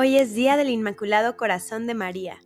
[0.00, 2.38] Hoy es Día del Inmaculado Corazón de María.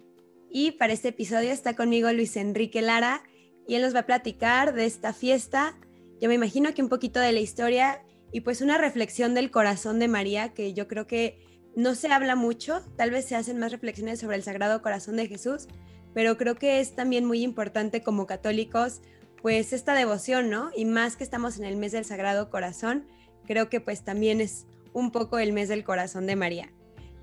[0.48, 3.24] Y para este episodio está conmigo Luis Enrique Lara
[3.68, 5.76] y él nos va a platicar de esta fiesta.
[6.18, 8.00] Yo me imagino que un poquito de la historia
[8.32, 11.44] y pues una reflexión del corazón de María que yo creo que
[11.76, 15.28] no se habla mucho, tal vez se hacen más reflexiones sobre el Sagrado Corazón de
[15.28, 15.68] Jesús,
[16.14, 19.02] pero creo que es también muy importante como católicos
[19.42, 20.70] pues esta devoción, ¿no?
[20.74, 23.06] Y más que estamos en el mes del Sagrado Corazón,
[23.46, 26.72] creo que pues también es un poco el mes del corazón de María.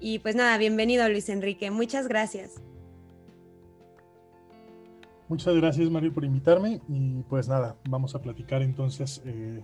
[0.01, 2.61] Y pues nada, bienvenido Luis Enrique, muchas gracias.
[5.27, 9.61] Muchas gracias Mario por invitarme y pues nada, vamos a platicar entonces eh,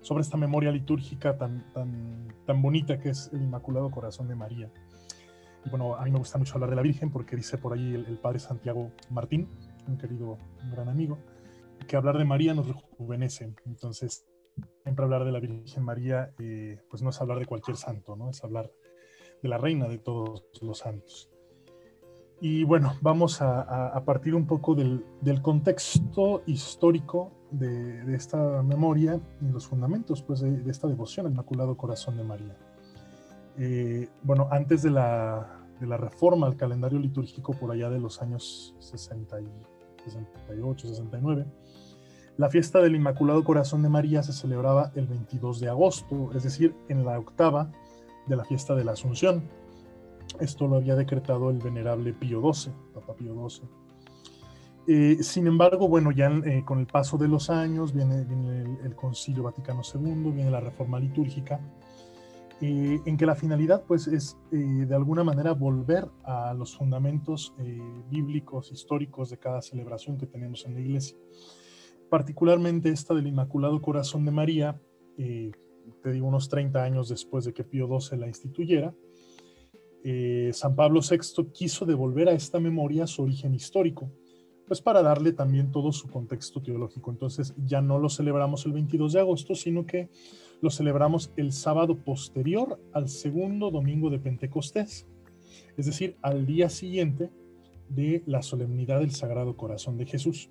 [0.00, 4.70] sobre esta memoria litúrgica tan, tan, tan bonita que es el Inmaculado Corazón de María.
[5.66, 7.94] Y bueno, a mí me gusta mucho hablar de la Virgen porque dice por ahí
[7.94, 9.48] el, padre Santiago Martín,
[9.86, 11.18] un querido, un gran amigo,
[11.86, 13.54] que hablar de María nos rejuvenece.
[13.66, 14.26] Entonces,
[14.82, 18.30] siempre hablar de la Virgen María, eh, pues no es hablar de cualquier santo, ¿no?
[18.30, 18.70] Es hablar
[19.42, 21.30] de la reina de todos los santos.
[22.40, 25.02] Y bueno, vamos a, partir un poco del,
[25.40, 32.16] contexto histórico de, esta memoria y los fundamentos pues, de, esta devoción al Inmaculado Corazón
[32.16, 32.56] de María.
[33.56, 38.20] Eh, bueno, antes de la, de la, reforma al calendario litúrgico por allá de los
[38.20, 39.48] años 60 y
[40.04, 41.46] 68, 69,
[42.36, 46.74] la fiesta del Inmaculado Corazón de María se celebraba el 22 de agosto, es decir,
[46.88, 47.70] en la octava
[48.26, 49.42] de la fiesta de la Asunción.
[50.40, 53.68] Esto lo había decretado el venerable Pío XII, Papa Pío XII.
[54.86, 58.26] Eh, sin embargo, bueno, ya eh, con el paso de los años viene,
[58.84, 61.60] el, Concilio Vaticano II, viene la reforma litúrgica,
[62.60, 67.54] eh, en que la finalidad pues es de alguna manera volver a los fundamentos
[68.08, 71.16] bíblicos, históricos de cada celebración que tenemos en la iglesia
[72.14, 74.80] particularmente esta del Inmaculado Corazón de María,
[76.02, 78.94] te digo unos 30 años después de que Pío XII la instituyera,
[80.06, 84.10] eh, San Pablo VI quiso devolver a esta memoria su origen histórico,
[84.66, 87.10] pues para darle también todo su contexto teológico.
[87.10, 90.10] Entonces ya no lo celebramos el 22 de agosto, sino que
[90.60, 95.06] lo celebramos el sábado posterior al segundo domingo de Pentecostés,
[95.76, 97.30] es decir, al día siguiente
[97.88, 100.50] de la solemnidad del Sagrado Corazón de Jesús.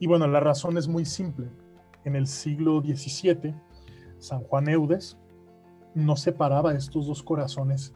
[0.00, 1.48] Y bueno, la razón es muy simple.
[2.04, 3.54] En el siglo XVII,
[4.18, 5.18] San Juan Eudes
[5.94, 7.94] no separaba estos dos corazones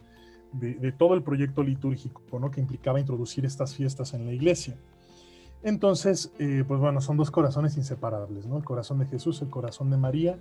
[0.51, 2.51] de, todo el proyecto litúrgico ¿no?
[2.51, 4.77] que implicaba introducir estas fiestas en la iglesia.
[5.63, 8.57] Entonces, eh, pues bueno, son dos corazones inseparables, ¿no?
[8.57, 10.37] El corazón de Jesús, el corazón de María,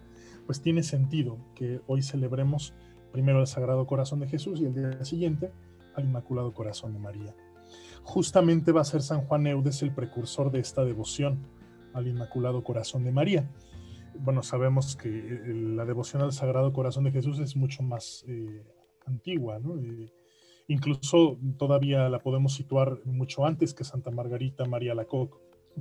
[0.46, 2.74] pues tiene sentido que hoy celebremos
[3.12, 5.52] primero el Sagrado Corazón de Jesús y el día siguiente
[5.94, 7.34] al Inmaculado Corazón de María
[8.04, 11.38] justamente va a ser San Juan Eudes el precursor de esta devoción
[11.94, 13.48] al Inmaculado Corazón de María.
[14.18, 18.64] Bueno, sabemos que eh, la devoción al Sagrado Corazón de Jesús es mucho más eh,
[19.06, 19.76] antigua, ¿no?
[19.78, 20.12] Eh,
[20.68, 25.36] incluso todavía la podemos situar mucho antes que Santa Margarita María Lacoque.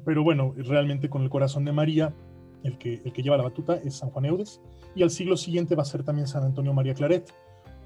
[0.06, 2.16] Pero bueno, realmente con el corazón de María,
[2.64, 4.62] el que, el que lleva la batuta es San Juan Eudes,
[4.96, 7.32] y al siglo siguiente va a ser también San Antonio María Claret,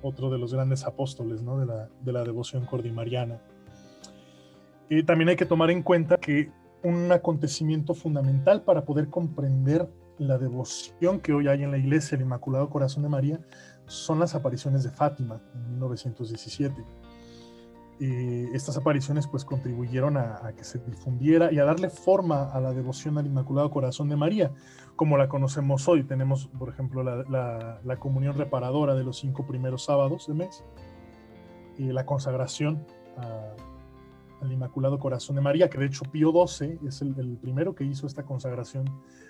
[0.01, 1.57] otro de los grandes apóstoles ¿no?
[1.57, 3.41] de, la, de la devoción cordimariana
[5.06, 6.51] también hay que tomar en cuenta que
[6.83, 12.21] un acontecimiento fundamental para poder comprender la devoción que hoy hay en la iglesia, el
[12.21, 13.39] Inmaculado Corazón de María,
[13.87, 16.83] son las apariciones de Fátima en 1917.
[18.53, 23.17] estas apariciones pues contribuyeron a, que se difundiera y a darle forma a la devoción
[23.17, 24.51] al Inmaculado Corazón de María,
[24.95, 26.03] como la conocemos hoy.
[26.03, 30.63] Tenemos, por ejemplo, la, comunión reparadora de los cinco primeros sábados de mes,
[31.77, 32.85] y la consagración
[33.17, 33.53] a
[34.41, 38.07] al Inmaculado Corazón de María, que de hecho Pío XII es el, primero que hizo
[38.07, 38.85] esta consagración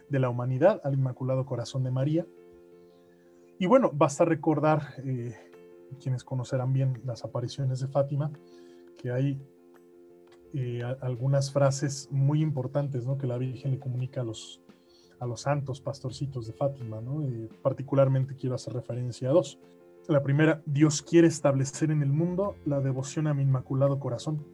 [0.10, 2.26] de la humanidad al Inmaculado Corazón de María.
[3.58, 5.34] Y bueno, basta recordar, eh,
[6.02, 8.32] quienes conocerán bien las apariciones de Fátima,
[8.98, 9.42] que hay
[10.54, 13.18] eh, algunas frases muy importantes ¿no?
[13.18, 14.62] que la Virgen le comunica a los,
[15.20, 17.02] a los santos pastorcitos de Fátima.
[17.02, 17.24] ¿no?
[17.28, 19.60] Eh, particularmente quiero hacer referencia a dos.
[20.08, 24.46] La primera, Dios quiere establecer en el mundo la devoción a mi Inmaculado Corazón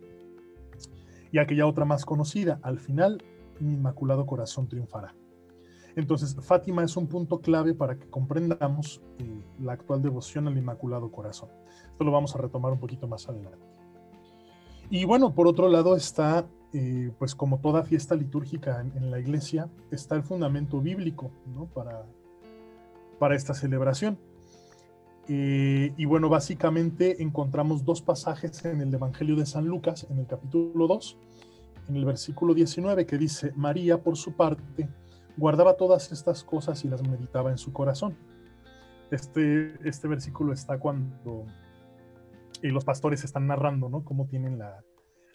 [1.32, 3.24] y aquella otra más conocida, al final
[3.60, 5.16] mi Inmaculado Corazón triunfará.
[5.96, 11.12] Entonces, Fátima es un punto clave para que comprendamos eh, la actual devoción al Inmaculado
[11.12, 11.50] Corazón.
[11.92, 13.66] Esto lo vamos a retomar un poquito más adelante.
[14.90, 19.70] Y bueno, por otro lado está, eh, pues como toda fiesta litúrgica en, la iglesia,
[19.90, 21.66] está el fundamento bíblico ¿no?
[21.66, 22.06] para,
[23.20, 24.18] para esta celebración.
[25.34, 30.28] Eh, y bueno, básicamente encontramos dos pasajes en el Evangelio de San Lucas, en el
[30.28, 31.18] capítulo 2,
[31.88, 34.90] en el versículo 19, que dice, María, por su parte,
[35.38, 38.18] guardaba todas estas cosas y las meditaba en su corazón.
[39.10, 41.46] Este, este versículo está cuando
[42.62, 44.04] y los pastores están narrando, ¿no?
[44.04, 44.84] Cómo tienen la,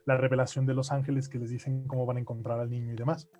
[0.04, 2.96] la revelación de los ángeles que les dicen cómo van a encontrar al niño y
[2.96, 3.30] demás.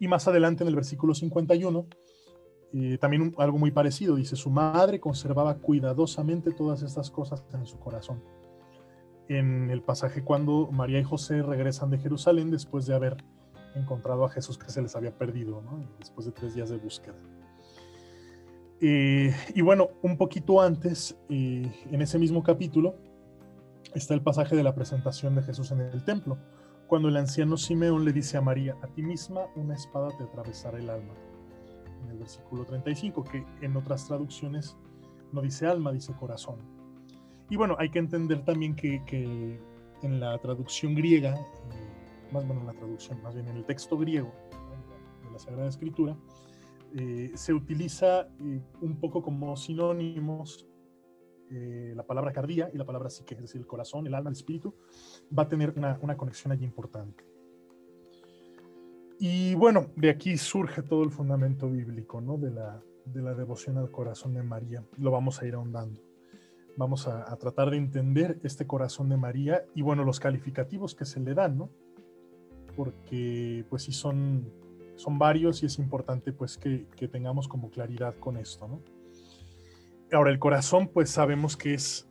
[0.00, 1.86] Y más adelante en el versículo 51,
[3.00, 8.22] también algo muy parecido, dice, su madre conservaba cuidadosamente todas estas cosas en su corazón.
[9.28, 13.16] En el pasaje cuando María y José regresan de Jerusalén después de haber
[13.74, 15.62] encontrado a Jesús que se les había perdido,
[15.98, 17.16] después de tres días de búsqueda.
[18.80, 22.96] Eh, y bueno, un poquito antes, eh, en ese mismo capítulo,
[23.94, 26.38] está el pasaje de la presentación de Jesús en el templo,
[26.86, 30.78] cuando el anciano Simeón le dice a María, a ti misma una espada te atravesará
[30.78, 31.14] el alma.
[32.02, 34.76] En el versículo 35, que en otras traducciones
[35.32, 36.58] no dice alma, dice corazón.
[37.50, 39.60] Y bueno, hay que entender también que,
[40.02, 43.98] en la traducción griega, eh, más bueno, en la traducción, más bien en el texto
[43.98, 44.32] griego
[45.24, 46.16] de la Sagrada Escritura,
[46.94, 50.66] eh, se utiliza eh, un poco como sinónimos
[51.50, 54.36] eh, la palabra cardía y la palabra psique, es decir, el corazón, el alma, el
[54.36, 54.74] espíritu,
[55.36, 57.24] va a tener una, una, conexión allí importante.
[59.18, 62.38] Y bueno, de aquí surge todo el fundamento bíblico, ¿no?
[62.38, 64.84] De la, de la devoción al corazón de María.
[64.96, 66.00] Lo vamos a ir ahondando.
[66.76, 71.04] Vamos a, a, tratar de entender este corazón de María y bueno, los calificativos que
[71.04, 71.70] se le dan, ¿no?
[72.76, 74.52] Porque pues sí son,
[74.94, 78.80] son varios y es importante pues que, que tengamos como claridad con esto, ¿no?
[80.12, 82.08] Ahora, el corazón, pues sabemos que es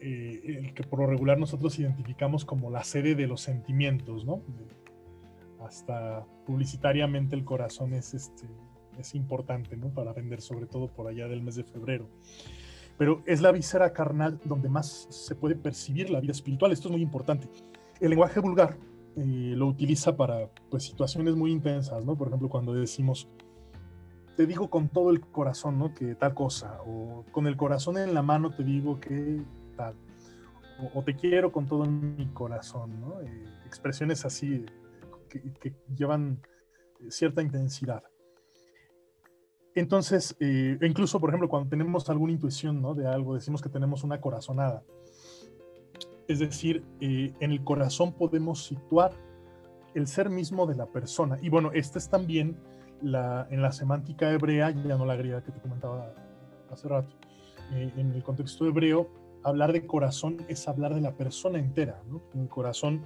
[0.00, 4.42] eh, el que por lo regular nosotros identificamos como la sede de los sentimientos, ¿no?
[5.60, 8.48] Hasta publicitariamente el corazón es, este,
[8.98, 9.88] es importante, ¿no?
[9.88, 12.08] Para vender, sobre todo por allá del mes de febrero.
[12.96, 16.72] Pero es la víscera carnal donde más se puede percibir la vida espiritual.
[16.72, 17.48] Esto es muy importante.
[18.00, 18.76] El lenguaje vulgar
[19.16, 22.16] eh, lo utiliza para pues, situaciones muy intensas, ¿no?
[22.16, 23.28] Por ejemplo, cuando decimos
[24.38, 25.92] te digo con todo el corazón, ¿no?
[25.92, 29.42] Que tal cosa, o con el corazón en la mano te digo que
[29.76, 29.96] tal,
[30.94, 33.20] o, te quiero con todo mi corazón, ¿no?
[33.20, 34.64] Eh, expresiones así
[35.28, 36.40] que, llevan
[37.08, 38.02] cierta intensidad.
[39.74, 42.94] Entonces, eh, incluso, por ejemplo, cuando tenemos alguna intuición ¿no?
[42.94, 44.82] de algo, decimos que tenemos una corazonada.
[46.26, 49.12] Es decir, eh, en el corazón podemos situar
[49.94, 51.38] el ser mismo de la persona.
[51.40, 52.56] Y bueno, este es también
[53.00, 56.12] en la semántica hebrea, ya no la griega que te comentaba
[56.70, 57.14] hace rato,
[57.72, 59.08] eh, en el contexto hebreo,
[59.42, 62.02] hablar de corazón es hablar de la persona entera.
[62.34, 63.04] En el corazón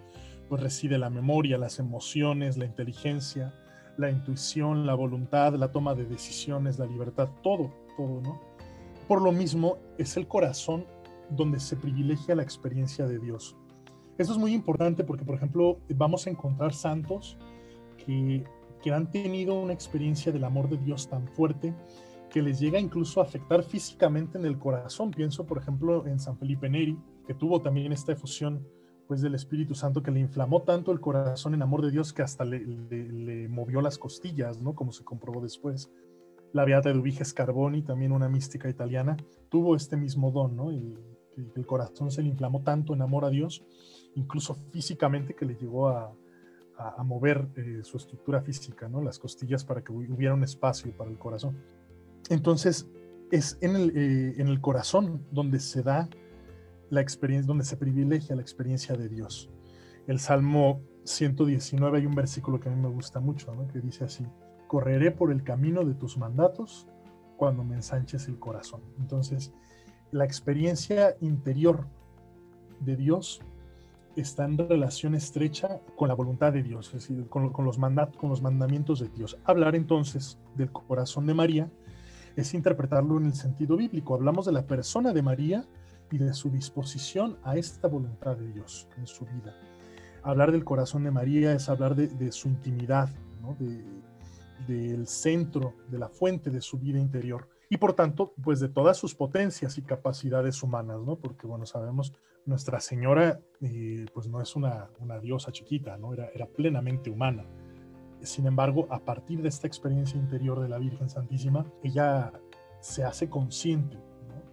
[0.57, 3.55] pues, reside la memoria, las emociones, la inteligencia,
[3.97, 8.41] la intuición, la voluntad, la toma de decisiones, la libertad, todo, todo, ¿no?
[9.09, 10.85] Por lo mismo, es el corazón
[11.31, 13.57] donde se privilegia la experiencia de Dios.
[14.19, 17.37] Eso es muy importante porque, por ejemplo, vamos a encontrar santos
[17.97, 18.45] que
[18.83, 21.73] que han tenido una experiencia del amor de Dios tan fuerte
[22.31, 25.11] que les llega incluso a afectar físicamente en el corazón.
[25.11, 28.67] Pienso, por ejemplo, en San Felipe Neri, que tuvo también esta efusión
[29.13, 32.23] pues, del Espíritu Santo que le inflamó tanto el corazón en amor de Dios que
[32.23, 34.75] hasta le, movió las costillas, ¿no?
[34.75, 35.91] Como se comprobó después.
[36.55, 39.19] La Beata Eduviges Carboni, también una mística italiana,
[39.51, 40.73] tuvo este mismo don, ¿no?
[40.73, 40.97] Y,
[41.55, 43.63] el corazón se le inflamó tanto en amor a Dios,
[44.15, 46.15] incluso físicamente, que le llegó a,
[47.05, 49.03] mover eh, su estructura física, ¿no?
[49.03, 51.59] las costillas para que hubiera un espacio para el corazón.
[52.31, 52.89] Entonces,
[53.31, 56.09] es en el, eh, en el corazón donde se da
[56.93, 59.49] la experiencia, donde se privilegia la experiencia de Dios.
[60.07, 63.67] El Salmo 119 hay un versículo que a mí me gusta mucho, ¿no?
[63.67, 64.27] que dice así,
[64.69, 66.87] correré por el camino de tus mandatos
[67.39, 68.83] cuando me ensanches el corazón.
[68.99, 69.55] Entonces,
[70.11, 71.87] la experiencia interior
[72.81, 73.41] de Dios
[74.15, 78.43] está en relación estrecha con la voluntad de Dios, es decir, con, los con los
[78.43, 79.39] mandamientos de Dios.
[79.45, 81.71] Hablar entonces del corazón de María
[82.37, 84.15] es interpretarlo en el sentido bíblico.
[84.15, 85.67] Hablamos de la persona de María
[86.13, 89.57] y de su disposición a esta voluntad de Dios en su vida.
[90.23, 93.09] Hablar del corazón de María es hablar de, su intimidad,
[94.69, 98.99] del centro, de la fuente de su vida interior y por tanto, pues de todas
[98.99, 101.17] sus potencias y capacidades humanas, ¿no?
[101.17, 102.13] Porque, bueno, sabemos,
[102.45, 106.13] Nuestra Señora, eh, pues no es una, una, diosa chiquita, ¿no?
[106.13, 107.47] Era, era plenamente humana.
[108.21, 112.33] Sin embargo, a partir de esta experiencia interior de la Virgen Santísima, ella
[112.81, 113.97] se hace consciente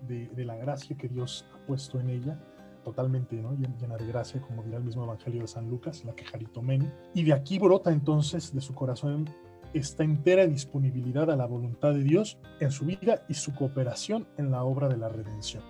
[0.08, 2.40] de, la gracia que Dios ha puesto en ella,
[2.84, 3.56] totalmente ¿no?
[3.56, 6.90] llena de gracia, como dirá el mismo Evangelio de San Lucas, la que Jaritomeni.
[7.14, 9.30] Y de aquí brota entonces de su corazón
[9.74, 14.52] esta entera disponibilidad a la voluntad de Dios en su vida y su cooperación en
[14.52, 15.64] la obra de la redención.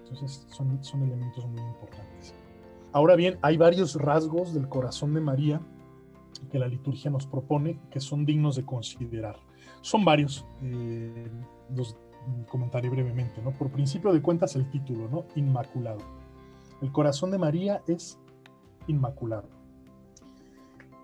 [0.00, 2.34] Entonces son, son elementos muy importantes.
[2.92, 5.60] Ahora bien, hay varios rasgos del corazón de María
[6.50, 9.36] que la liturgia nos propone que son dignos de considerar.
[9.80, 11.30] Son varios, eh,
[11.74, 11.96] los
[12.48, 13.50] comentaré brevemente, ¿no?
[13.52, 15.24] Por principio de cuentas el título, ¿no?
[15.34, 16.00] Inmaculado.
[16.80, 18.18] El corazón de María es
[18.86, 19.48] inmaculado.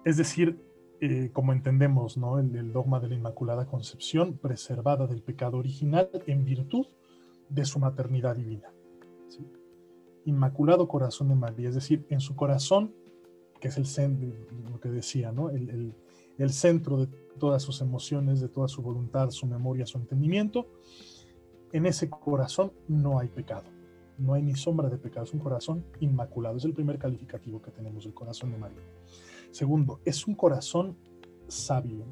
[0.04, 0.58] Es decir,
[1.00, 2.38] eh, como entendemos, ¿no?
[2.38, 6.86] El, dogma de la Inmaculada Concepción, preservada del pecado original en virtud
[7.48, 8.68] de su maternidad divina.
[10.26, 12.94] Inmaculado Corazón de María, es decir, en su corazón,
[13.58, 14.28] que es el centro,
[14.70, 15.48] lo que decía, ¿no?
[15.50, 15.94] el,
[16.40, 17.06] el centro de
[17.38, 20.66] todas sus emociones, de toda su voluntad, su memoria, su entendimiento,
[21.72, 23.64] en ese corazón no hay pecado,
[24.18, 27.70] no hay ni sombra de pecado, es un corazón inmaculado, es el primer calificativo que
[27.70, 28.82] tenemos del corazón de María.
[29.50, 30.96] Segundo, es un corazón
[31.48, 32.04] sabio.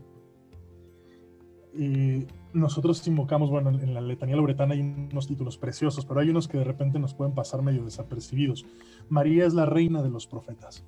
[1.75, 6.49] Eh, nosotros invocamos, bueno, en la letanía lauretana hay unos títulos preciosos, pero hay unos
[6.49, 8.67] que de repente nos pueden pasar medio desapercibidos.
[9.09, 10.85] María es la reina de los profetas.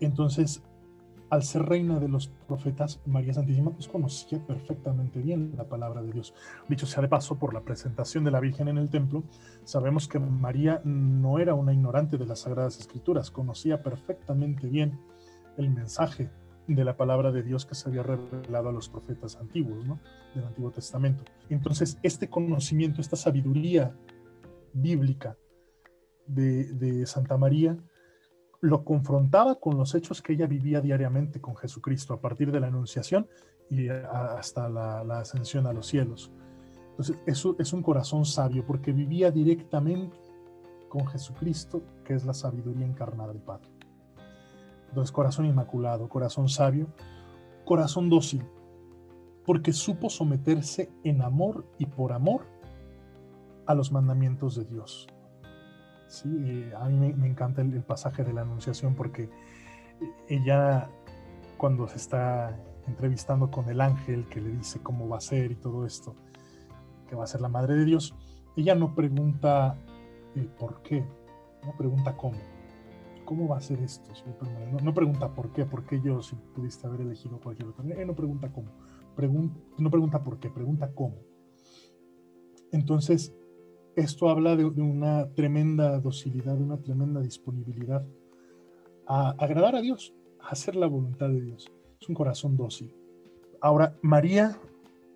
[0.00, 0.62] Entonces,
[1.30, 6.12] al ser reina de los profetas, María Santísima pues conocía perfectamente bien la palabra de
[6.12, 6.34] Dios.
[6.68, 9.22] Dicho sea de paso, por la presentación de la Virgen en el templo,
[9.64, 14.98] sabemos que María no era una ignorante de las Sagradas Escrituras, conocía perfectamente bien
[15.56, 16.30] el mensaje
[16.66, 19.84] de la palabra de Dios que se había revelado a los profetas antiguos.
[20.34, 21.24] Del Antiguo Testamento.
[21.48, 23.96] Entonces, este conocimiento, esta sabiduría
[24.74, 25.38] bíblica
[26.26, 27.78] de Santa María,
[28.60, 32.66] lo confrontaba con los hechos que ella vivía diariamente con Jesucristo a partir de la
[32.66, 33.28] Anunciación
[33.70, 36.32] y hasta la, ascensión a los cielos.
[36.90, 40.16] Entonces, eso es un corazón sabio porque vivía directamente
[40.88, 43.68] con Jesucristo, que es la sabiduría encarnada del Padre.
[44.88, 46.88] Entonces, corazón inmaculado, corazón sabio,
[47.64, 48.42] corazón dócil,
[49.44, 52.46] porque supo someterse en amor y por amor
[53.66, 55.06] a los mandamientos de Dios.
[56.08, 59.28] Sí, eh, a mí me, encanta el, pasaje de la Anunciación porque
[60.26, 60.88] ella,
[61.58, 65.54] cuando se está entrevistando con el ángel que le dice cómo va a ser y
[65.54, 66.16] todo esto,
[67.06, 68.14] que va a ser la madre de Dios,
[68.56, 69.76] ella no pregunta
[70.34, 71.04] eh, por qué,
[71.64, 72.38] no pregunta cómo.
[73.26, 74.10] ¿Cómo va a ser esto?
[74.82, 77.84] No, pregunta por qué, por qué yo si pudiste haber elegido cualquier otro.
[77.84, 78.70] no pregunta cómo,
[79.76, 81.16] no pregunta por qué, pregunta cómo.
[82.72, 83.34] Entonces,
[83.98, 88.06] esto habla de, una tremenda docilidad, de una tremenda disponibilidad
[89.08, 91.68] a agradar a Dios, a hacer la voluntad de Dios.
[92.00, 92.94] Es un corazón dócil.
[93.60, 94.56] Ahora, María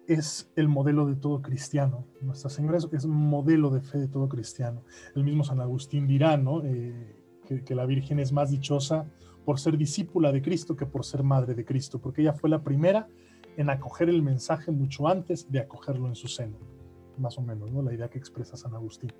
[0.08, 2.06] es el modelo de todo cristiano.
[2.22, 4.82] Nuestra Señora es, un modelo de fe de todo cristiano.
[5.14, 6.64] El mismo San Agustín dirá ¿no?
[6.64, 7.16] Eh,
[7.64, 9.06] que la Virgen es más dichosa
[9.44, 12.64] por ser discípula de Cristo que por ser madre de Cristo, porque ella fue la
[12.64, 13.08] primera
[13.56, 16.81] en acoger el mensaje mucho antes de acogerlo en su seno
[17.22, 17.82] más o menos, ¿no?
[17.82, 19.12] La idea que expresa San Agustín.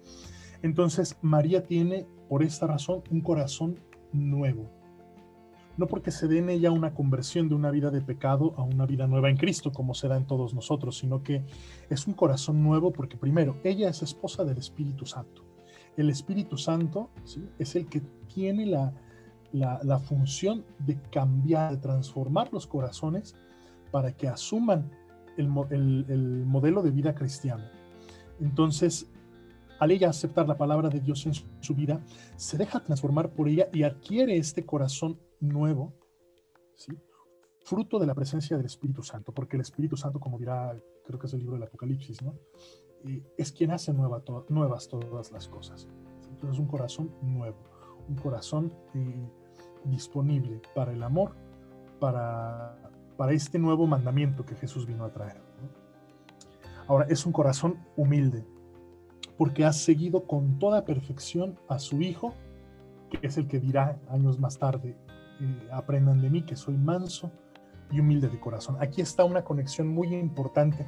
[0.62, 3.80] Entonces, María tiene, por esta razón, un corazón
[4.12, 4.71] nuevo.
[5.76, 8.85] No porque se dé en ella una conversión de una vida de pecado a una
[8.85, 11.44] vida nueva en Cristo, como se da en todos nosotros, sino que
[11.88, 15.44] es un corazón nuevo porque, primero, ella es esposa del Espíritu Santo.
[15.97, 17.11] El Espíritu Santo
[17.59, 18.92] es el que tiene la,
[19.52, 23.35] la, función de cambiar, de transformar los corazones
[23.90, 24.90] para que asuman
[25.37, 27.64] el, el, el modelo de vida cristiano.
[28.42, 29.08] Entonces,
[29.78, 32.04] al ella aceptar la palabra de Dios en su vida,
[32.37, 35.94] se deja transformar por ella y adquiere este corazón nuevo,
[36.75, 36.92] ¿sí?
[37.64, 41.26] fruto de la presencia del Espíritu Santo, porque el Espíritu Santo, como dirá, creo que
[41.26, 42.34] es el libro del Apocalipsis, ¿no?
[43.04, 45.88] Eh, es quien hace nuevas todas las cosas.
[46.30, 47.58] Entonces, un corazón nuevo,
[48.08, 49.28] un corazón eh,
[49.84, 51.37] disponible para el amor,
[52.00, 55.51] para, para este nuevo mandamiento que Jesús vino a traer.
[56.89, 58.45] Ahora, es un corazón humilde,
[59.39, 62.35] porque ha seguido con toda perfección a su Hijo,
[63.11, 64.97] que es el que dirá años más tarde,
[65.41, 67.31] eh, aprendan de mí que soy manso
[67.91, 68.77] y humilde de corazón.
[68.81, 70.87] Aquí está una conexión muy importante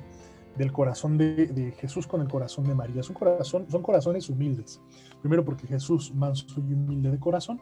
[0.56, 3.02] del corazón de, Jesús con el corazón de María.
[3.02, 4.80] Son, corazón, son corazones humildes.
[5.20, 7.60] Primero porque Jesús, manso y humilde de corazón,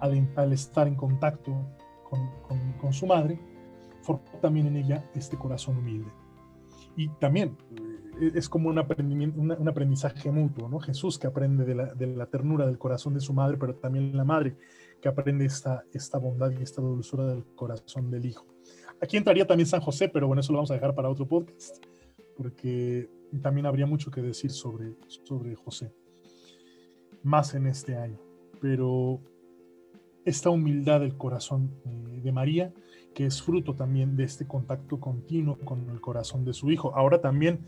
[0.00, 1.52] al, estar en contacto
[2.80, 3.40] con, su madre,
[4.02, 6.10] formó también en ella este corazón humilde.
[6.96, 7.56] Y también
[8.20, 10.78] eh, es como un, un aprendizaje mutuo, ¿no?
[10.80, 14.16] Jesús que aprende de la, de la, ternura del corazón de su madre, pero también
[14.16, 14.56] la madre
[15.00, 18.46] que aprende esta, esta bondad y esta dulzura del corazón del hijo.
[19.00, 21.84] Aquí entraría también San José, pero bueno, eso lo vamos a dejar para otro podcast,
[22.36, 23.10] porque
[23.42, 25.92] también habría mucho que decir sobre, sobre José,
[27.22, 28.18] más en este año.
[28.60, 29.20] Pero
[30.24, 32.72] esta humildad del corazón eh, de María
[33.14, 36.94] que es fruto también de este contacto continuo con el corazón de su hijo.
[36.94, 37.64] Ahora también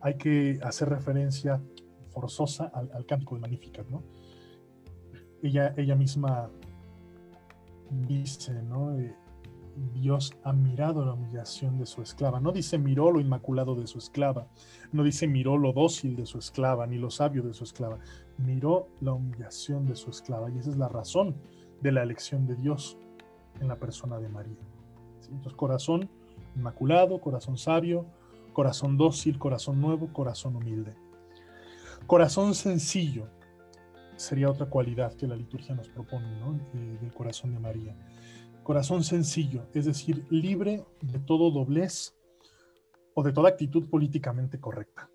[0.00, 1.60] hay que hacer referencia
[2.10, 4.02] forzosa al, cántico de Magnificat, ¿no?
[5.42, 6.50] Ella, ella misma
[7.90, 8.96] dice, ¿no?
[8.98, 9.16] Eh,
[9.94, 12.40] Dios ha mirado la humillación de su esclava.
[12.40, 14.48] No dice miró lo inmaculado de su esclava,
[14.92, 17.98] no dice miró lo dócil de su esclava, ni lo sabio de su esclava.
[18.36, 21.36] Miró la humillación de su esclava y esa es la razón
[21.80, 22.98] de la elección de Dios
[23.60, 24.58] en la persona de María.
[25.28, 26.08] Entonces, corazón
[26.56, 28.06] inmaculado, corazón sabio,
[28.52, 30.94] corazón dócil, corazón nuevo, corazón humilde.
[32.06, 33.28] Corazón sencillo
[34.16, 36.26] sería otra cualidad que la liturgia nos propone
[36.72, 37.96] del corazón de María.
[38.62, 42.14] Corazón sencillo, es decir, libre de todo doblez
[43.14, 45.08] o de toda actitud políticamente correcta.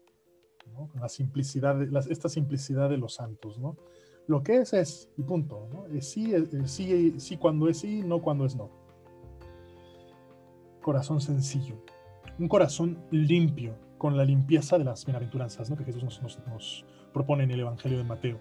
[0.99, 3.59] La simplicidad, esta simplicidad de los santos.
[3.59, 3.77] ¿no?
[4.27, 5.67] Lo que es es, y punto.
[5.99, 6.33] Sí,
[6.65, 8.69] sí, sí cuando es sí, no cuando es no.
[10.81, 11.75] Corazón sencillo.
[12.39, 15.77] Un corazón limpio, con la limpieza de las bienaventuranzas ¿no?
[15.77, 18.39] que Jesús nos, propone en el Evangelio de Mateo,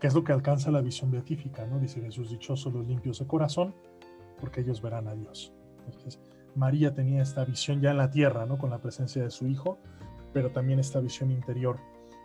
[0.00, 1.66] que es lo que alcanza la visión beatífica.
[1.66, 1.78] ¿no?
[1.78, 3.74] Dice Jesús, dichosos los limpios de corazón,
[4.40, 5.52] porque ellos verán a Dios.
[5.86, 6.20] Entonces,
[6.54, 8.58] María tenía esta visión ya en la tierra, ¿no?
[8.58, 9.78] con la presencia de su Hijo,
[10.32, 11.78] pero también esta visión interior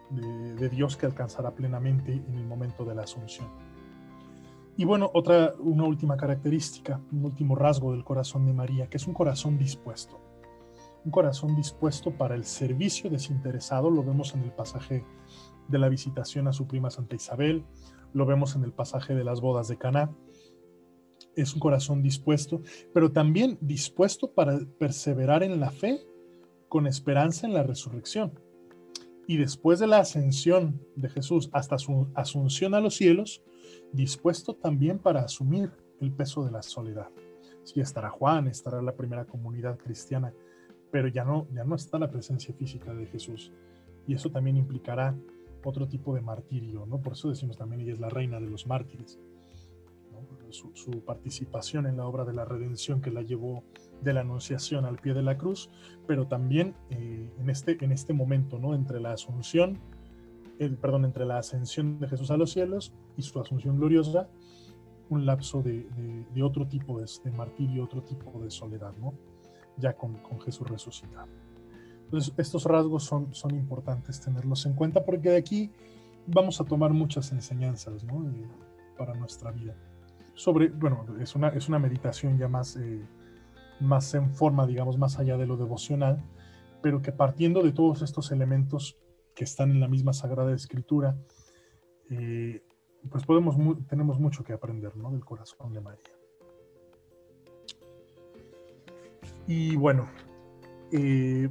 [0.09, 3.47] de, Dios que alcanzará plenamente en el momento de la Asunción.
[4.75, 9.07] Y bueno, otra, una última característica, un último rasgo del corazón de María, que es
[9.07, 10.19] un corazón dispuesto.
[11.03, 15.03] Un corazón dispuesto para el servicio desinteresado, lo vemos en el pasaje
[15.67, 17.65] de la visitación a su prima Santa Isabel,
[18.13, 20.11] lo vemos en el pasaje de las bodas de Caná.
[21.35, 22.61] Es un corazón dispuesto,
[22.93, 26.01] pero también dispuesto para perseverar en la fe
[26.69, 28.46] con esperanza en la resurrección
[29.27, 33.43] y después de la ascensión de Jesús hasta su asunción a los cielos,
[33.91, 35.69] dispuesto también para asumir
[35.99, 37.09] el peso de la soledad.
[37.63, 40.33] Sí, estará Juan, estará la primera comunidad cristiana,
[40.89, 43.51] pero ya no, ya no está la presencia física de Jesús.
[44.07, 45.13] Y eso también implicará
[45.65, 47.01] otro tipo de martirio, ¿no?
[47.01, 49.19] Por eso decimos también ella es la reina de los mártires.
[50.49, 53.65] Su, su participación en la obra de la redención que la llevó
[54.01, 55.69] de la Anunciación al pie de la cruz,
[56.05, 58.73] pero también eh, en, este, en este momento, ¿no?
[58.73, 59.79] Entre la asunción,
[60.81, 64.27] perdón, entre la ascensión de Jesús a los cielos y su asunción gloriosa,
[65.09, 65.85] un lapso de,
[66.41, 69.13] otro tipo de, martirio, otro tipo de soledad, ¿no?
[69.77, 71.27] Ya con, Jesús resucitado.
[72.05, 75.71] Entonces, estos rasgos son, son importantes tenerlos en cuenta porque de aquí
[76.25, 78.29] vamos a tomar muchas enseñanzas, ¿no?
[78.29, 78.47] Eh,
[78.97, 79.75] para nuestra vida.
[80.33, 82.75] Sobre, bueno, es una, es una meditación ya más...
[82.77, 83.05] Eh,
[83.79, 86.23] más en forma, digamos, más allá de lo devocional,
[86.81, 88.97] pero que partiendo de todos estos elementos
[89.35, 91.15] que están en la misma Sagrada Escritura,
[92.09, 92.63] eh,
[93.09, 93.55] pues podemos,
[93.87, 95.11] tenemos mucho que aprender ¿no?
[95.11, 96.01] del corazón de María.
[99.47, 100.09] Y bueno,
[100.91, 101.49] eh,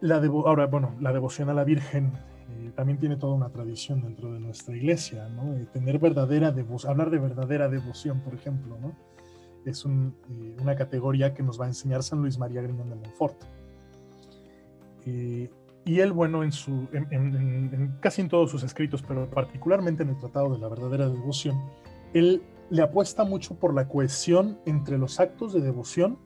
[0.00, 2.12] la ahora, bueno, la devoción a la Virgen
[2.50, 5.54] eh, también tiene toda una tradición dentro de nuestra iglesia, ¿no?
[5.72, 8.96] tener verdadera devoción, hablar de verdadera devoción, por ejemplo, ¿no?
[9.64, 13.42] Es eh, una categoría que nos va a enseñar San Luis María Griñón de Montfort.
[15.06, 15.50] Eh,
[15.86, 20.18] y él, bueno, en, su, en, casi en todos sus escritos, pero particularmente en el
[20.18, 21.60] Tratado de la Verdadera Devoción,
[22.14, 26.18] él le apuesta mucho por la cohesión entre los actos de devoción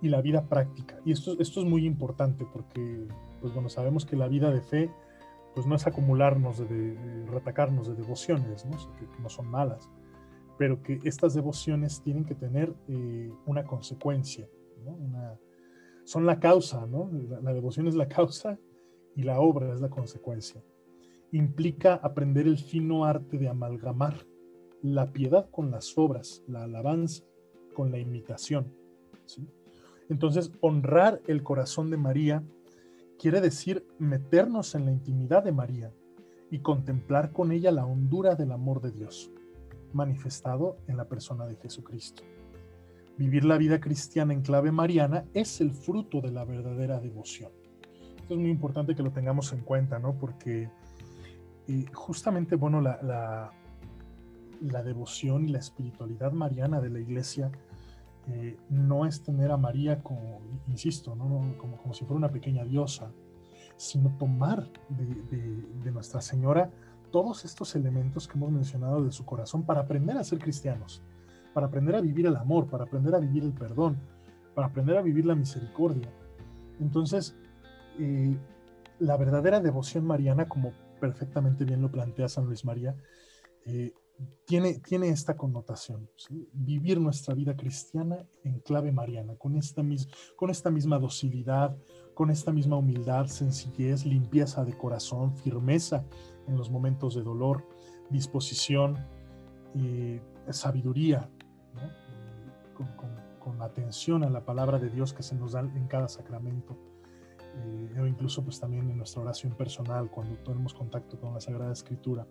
[0.00, 0.98] y la vida práctica.
[1.04, 3.06] Y esto, esto es muy importante porque,
[3.42, 4.90] pues bueno, sabemos que la vida de fe,
[5.54, 8.78] pues no es acumularnos, de, retacarnos de devociones, ¿no?
[8.98, 9.90] Que, que no son malas,
[10.58, 14.48] pero que estas devociones tienen que tener eh, una consecuencia,
[16.04, 17.10] son la causa, ¿no?
[17.42, 18.58] La, devoción es la causa
[19.16, 20.62] y la obra es la consecuencia.
[21.32, 24.26] Implica aprender el fino arte de amalgamar
[24.82, 27.24] la piedad con las obras, la alabanza
[27.74, 28.70] con la imitación.
[30.10, 32.44] Entonces, honrar el corazón de María
[33.18, 35.90] quiere decir meternos en la intimidad de María
[36.50, 39.33] y contemplar con ella la hondura del amor de Dios
[39.94, 42.22] manifestado en la persona de Jesucristo.
[43.16, 47.52] Vivir la vida cristiana en clave mariana es el fruto de la verdadera devoción.
[48.16, 50.18] Esto es muy importante que lo tengamos en cuenta, ¿no?
[50.18, 50.68] Porque
[51.68, 52.98] eh, justamente, bueno, la,
[54.60, 57.52] la, devoción y la espiritualidad mariana de la iglesia
[58.28, 61.54] eh, no es tener a María como, insisto, ¿no?
[61.56, 63.12] como, como si fuera una pequeña diosa,
[63.76, 65.06] sino tomar de,
[65.84, 66.70] de Nuestra Señora
[67.14, 71.00] todos estos elementos que hemos mencionado de su corazón para aprender a ser cristianos,
[71.52, 73.96] para aprender a vivir el amor, para aprender a vivir el perdón,
[74.52, 76.12] para aprender a vivir la misericordia.
[76.80, 77.36] Entonces,
[78.00, 78.36] eh,
[78.98, 82.96] la verdadera devoción mariana, como perfectamente bien lo plantea San Luis María,
[83.64, 83.92] eh,
[84.44, 86.10] tiene, tiene esta connotación,
[86.52, 91.76] vivir nuestra vida cristiana en clave mariana, con esta, mis, con esta misma docilidad,
[92.12, 96.04] con esta misma humildad, sencillez, limpieza de corazón, firmeza
[96.46, 97.66] en los momentos de dolor,
[98.10, 98.98] disposición,
[99.74, 101.28] y sabiduría,
[102.74, 102.88] con,
[103.38, 106.76] con atención a la palabra de Dios que se nos da en cada sacramento,
[107.56, 111.72] eh, o incluso pues también en nuestra oración personal, cuando tenemos contacto con la Sagrada
[111.72, 112.26] Escritura,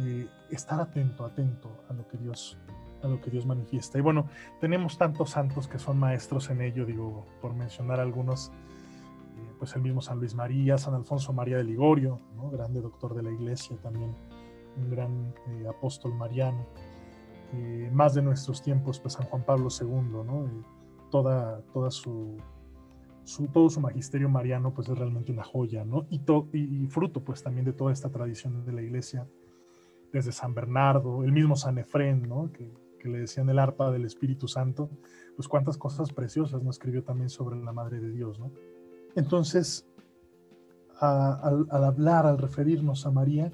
[0.00, 2.58] eh, estar atento, atento a lo que Dios
[3.02, 3.96] a lo que Dios manifiesta.
[3.96, 4.26] Y bueno,
[4.60, 8.50] tenemos tantos santos que son maestros en ello, digo, por mencionar algunos,
[9.58, 12.18] pues el mismo San Luis María, San Alfonso María de Ligorio,
[12.52, 14.14] grande doctor de la iglesia también,
[14.76, 15.34] un gran
[15.68, 16.66] apóstol mariano.
[17.92, 20.48] más de nuestros tiempos, pues San Juan Pablo II, ¿no?
[21.10, 22.36] toda, toda su
[23.52, 26.06] todo su magisterio mariano pues es realmente una joya, ¿no?
[26.08, 29.26] Y, y, fruto pues también de toda esta tradición de la iglesia,
[30.10, 32.50] desde San Bernardo, el mismo San Efrén, ¿no?
[32.52, 34.88] Que, que le decían el arpa del Espíritu Santo,
[35.36, 38.50] pues cuántas cosas preciosas no escribió también sobre la Madre de Dios, ¿no?
[39.18, 39.84] Entonces,
[41.00, 43.50] al, hablar, al referirnos a María,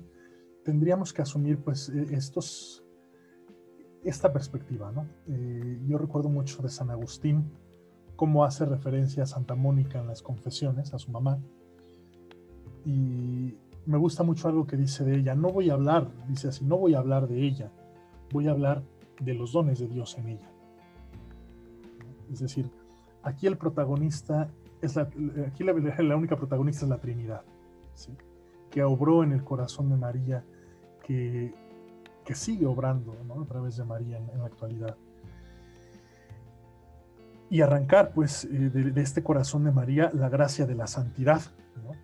[0.63, 2.85] tendríamos que asumir pues e, estos,
[4.03, 5.07] esta perspectiva, ¿no?
[5.27, 7.51] Eh, yo recuerdo mucho de San Agustín,
[8.15, 11.39] cómo hace referencia a Santa Mónica en las confesiones, a su mamá.
[12.85, 13.55] Y
[13.87, 15.35] me gusta mucho algo que dice de ella.
[15.35, 17.73] No voy a hablar, dice así, no voy a hablar de ella,
[18.31, 18.83] voy a hablar
[19.19, 20.51] de los dones de Dios en ella.
[22.31, 22.71] Es decir,
[23.23, 24.51] aquí el protagonista
[24.85, 25.09] es la,
[25.47, 27.43] aquí la, única protagonista es la Trinidad,
[28.71, 30.45] que obró en el corazón de María,
[31.03, 31.53] que,
[32.35, 34.97] sigue obrando a través de María en la actualidad.
[37.51, 41.41] Y arrancar pues eh, de, este corazón de María la gracia de la santidad,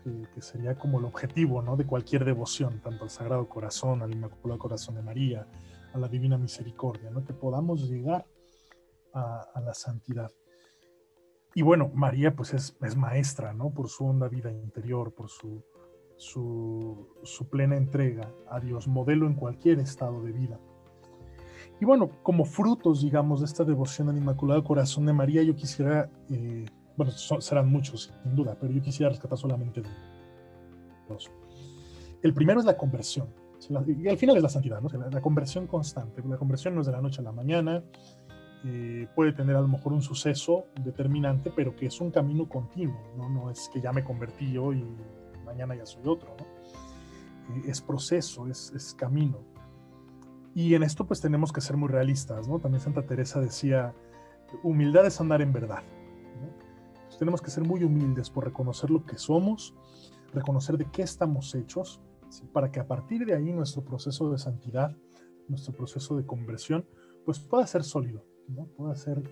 [0.05, 1.77] que, sería como el objetivo ¿no?
[1.77, 5.47] de cualquier devoción, tanto al Sagrado Corazón, al Inmaculado Corazón de María,
[5.93, 8.27] a la Divina Misericordia, que podamos llegar
[9.13, 10.31] a, la santidad.
[11.55, 13.71] Y bueno, María pues es, es, maestra, ¿no?
[13.71, 15.65] Por su honda vida interior, por su,
[16.17, 20.61] su, plena entrega a Dios, modelo en cualquier estado de vida.
[21.81, 26.11] Y bueno, como frutos, digamos, de esta devoción al Inmaculado Corazón de María, yo quisiera,
[26.31, 29.83] eh, bueno, serán muchos, sin duda, pero yo quisiera rescatar solamente
[31.09, 31.31] dos.
[32.23, 33.29] El primero es la conversión,
[33.87, 34.89] y al final es la santidad, ¿no?
[35.11, 36.23] la, conversión constante.
[36.27, 37.83] La conversión no es de la noche a la mañana,
[38.65, 43.01] eh, puede tener a lo mejor un suceso determinante, pero que es un camino continuo,
[43.17, 43.51] ¿no?
[43.51, 46.37] Es que ya me convertí hoy y mañana ya soy otro.
[47.55, 49.39] Eh, es proceso, es, camino.
[50.55, 52.49] Y en esto pues tenemos que ser muy realistas.
[52.61, 53.95] También Santa Teresa decía,
[54.63, 55.83] humildad es andar en verdad.
[57.19, 59.75] tenemos que ser muy humildes por reconocer lo que somos,
[60.35, 62.01] reconocer de qué estamos hechos,
[62.53, 64.97] para que a partir de ahí nuestro proceso de santidad,
[65.49, 66.87] nuestro proceso de conversión,
[67.25, 68.67] pues pueda ser sólido, ¿no?
[68.77, 69.23] pueda, ser,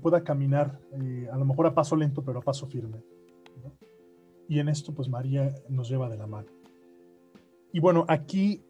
[0.00, 3.02] pueda, caminar eh, a lo mejor a paso lento, pero a paso firme.
[4.48, 6.48] Y en esto pues María nos lleva de la mano.
[7.72, 8.62] Y bueno, aquí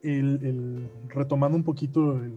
[1.09, 2.33] retomando un poquito el,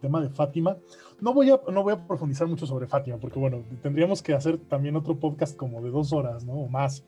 [0.00, 0.76] tema de Fátima,
[1.20, 4.58] no voy, a, no voy a profundizar mucho sobre Fátima, porque bueno, tendríamos que hacer
[4.58, 6.54] también otro podcast como de dos horas, ¿no?
[6.54, 7.06] O más,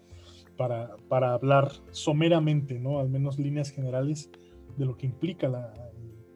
[0.57, 3.01] para, para hablar someramente, ¿no?
[3.01, 4.31] Al menos líneas generales
[4.77, 5.75] de lo que implica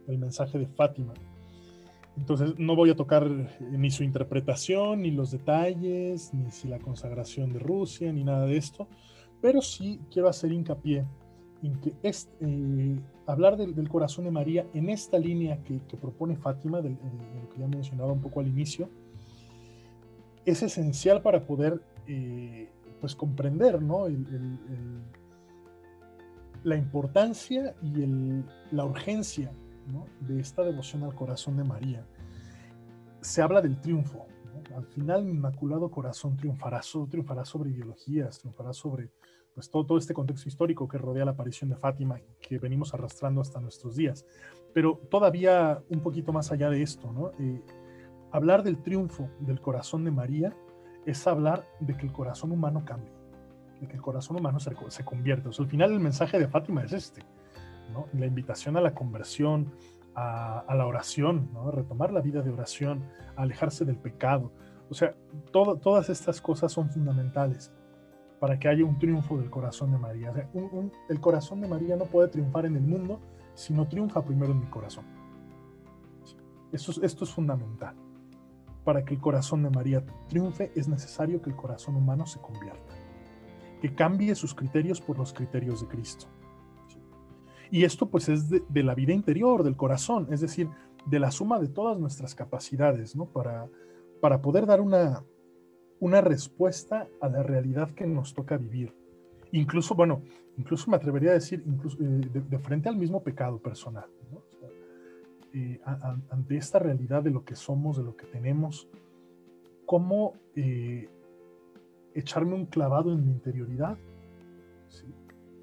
[0.07, 1.15] el mensaje de Fátima.
[2.21, 3.27] Entonces no voy a tocar
[3.61, 8.59] ni su interpretación, ni los detalles, ni si la consagración de Rusia, ni nada de
[8.59, 8.89] esto,
[9.41, 11.07] pero sí quiero hacer hincapié
[11.63, 16.83] en que es, eh, hablar del, corazón de María en esta línea que, propone Fátima,
[16.83, 18.91] de, lo que ya mencionaba un poco al inicio,
[20.45, 24.09] es esencial para poder eh, pues comprender ¿no?
[26.65, 27.93] la importancia y
[28.73, 29.51] la urgencia
[30.21, 32.07] de esta devoción al corazón de María.
[33.21, 34.27] Se habla del triunfo.
[34.75, 39.11] Al final, el Inmaculado Corazón triunfará, triunfará sobre ideologías, triunfará sobre
[39.55, 43.61] pues todo, este contexto histórico que rodea la aparición de Fátima que venimos arrastrando hasta
[43.61, 44.25] nuestros días.
[44.73, 47.33] Pero todavía un poquito más allá de esto, ¿no?
[47.39, 47.63] Eh,
[48.31, 50.57] hablar del triunfo del corazón de María
[51.05, 53.13] es hablar de que el corazón humano cambie,
[53.81, 55.49] de que el corazón humano se, se convierte.
[55.49, 57.23] Al final el mensaje de Fátima es este,
[57.93, 58.07] ¿no?
[58.13, 59.73] La invitación a la conversión,
[60.15, 61.71] a, la oración, ¿no?
[61.71, 63.05] Retomar la vida de oración,
[63.37, 64.53] alejarse del pecado.
[64.91, 65.15] O sea,
[65.53, 67.73] todas estas cosas son fundamentales
[68.41, 70.33] para que haya un triunfo del corazón de María.
[71.09, 73.21] el corazón de María no puede triunfar en el mundo
[73.55, 75.05] si no triunfa primero en mi corazón.
[76.73, 77.95] Esto es fundamental.
[78.85, 82.95] Para que el corazón de María triunfe es necesario que el corazón humano se convierta,
[83.83, 86.27] que cambie sus criterios por los criterios de Cristo.
[87.71, 90.69] Y esto pues es de, la vida interior, del corazón, es decir,
[91.07, 93.27] de la suma de todas nuestras capacidades, ¿no?
[93.27, 93.69] Para,
[94.21, 95.25] para poder dar una,
[96.01, 98.93] una respuesta a la realidad que nos toca vivir.
[99.53, 100.23] Incluso, bueno,
[100.57, 104.07] incluso me atrevería a decir, incluso eh, de, frente al mismo pecado personal.
[105.53, 105.81] eh,
[106.31, 108.89] ante esta realidad de lo que somos, de lo que tenemos,
[109.85, 111.09] cómo eh,
[112.15, 113.99] echarme un clavado en mi interioridad,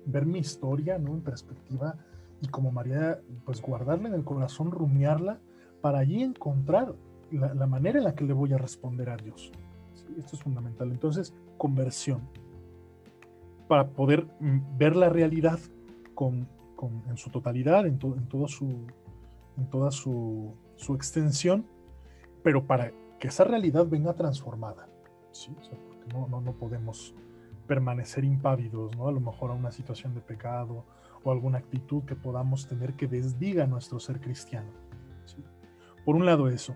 [0.08, 1.14] ver mi historia ¿no?
[1.14, 1.96] en perspectiva
[2.42, 5.40] y como María, pues guardarla en el corazón, rumiarla,
[5.82, 6.96] para allí encontrar
[7.32, 9.52] la, manera en la que le voy a responder a Dios.
[10.18, 10.92] Esto es fundamental.
[10.92, 12.22] Entonces, conversión,
[13.68, 15.60] para poder mm, ver la realidad
[16.14, 16.48] con,
[17.10, 18.88] en su totalidad, en, en, todo su,
[19.58, 21.66] en toda su, su extensión,
[22.44, 24.88] pero para que esa realidad venga transformada.
[25.32, 25.52] ¿sí?
[25.52, 27.14] porque no, no, no, podemos
[27.68, 29.08] permanecer impávidos, ¿no?
[29.08, 30.86] A lo mejor a una situación de pecado
[31.24, 34.72] o alguna actitud que podamos tener que desdiga nuestro ser cristiano.
[36.06, 36.76] Por un lado eso.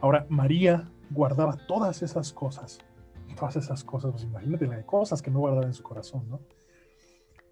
[0.00, 2.80] Ahora, María guardaba todas esas cosas,
[3.38, 6.40] todas esas cosas, pues imagínate las cosas que no guardaba en su corazón, ¿no?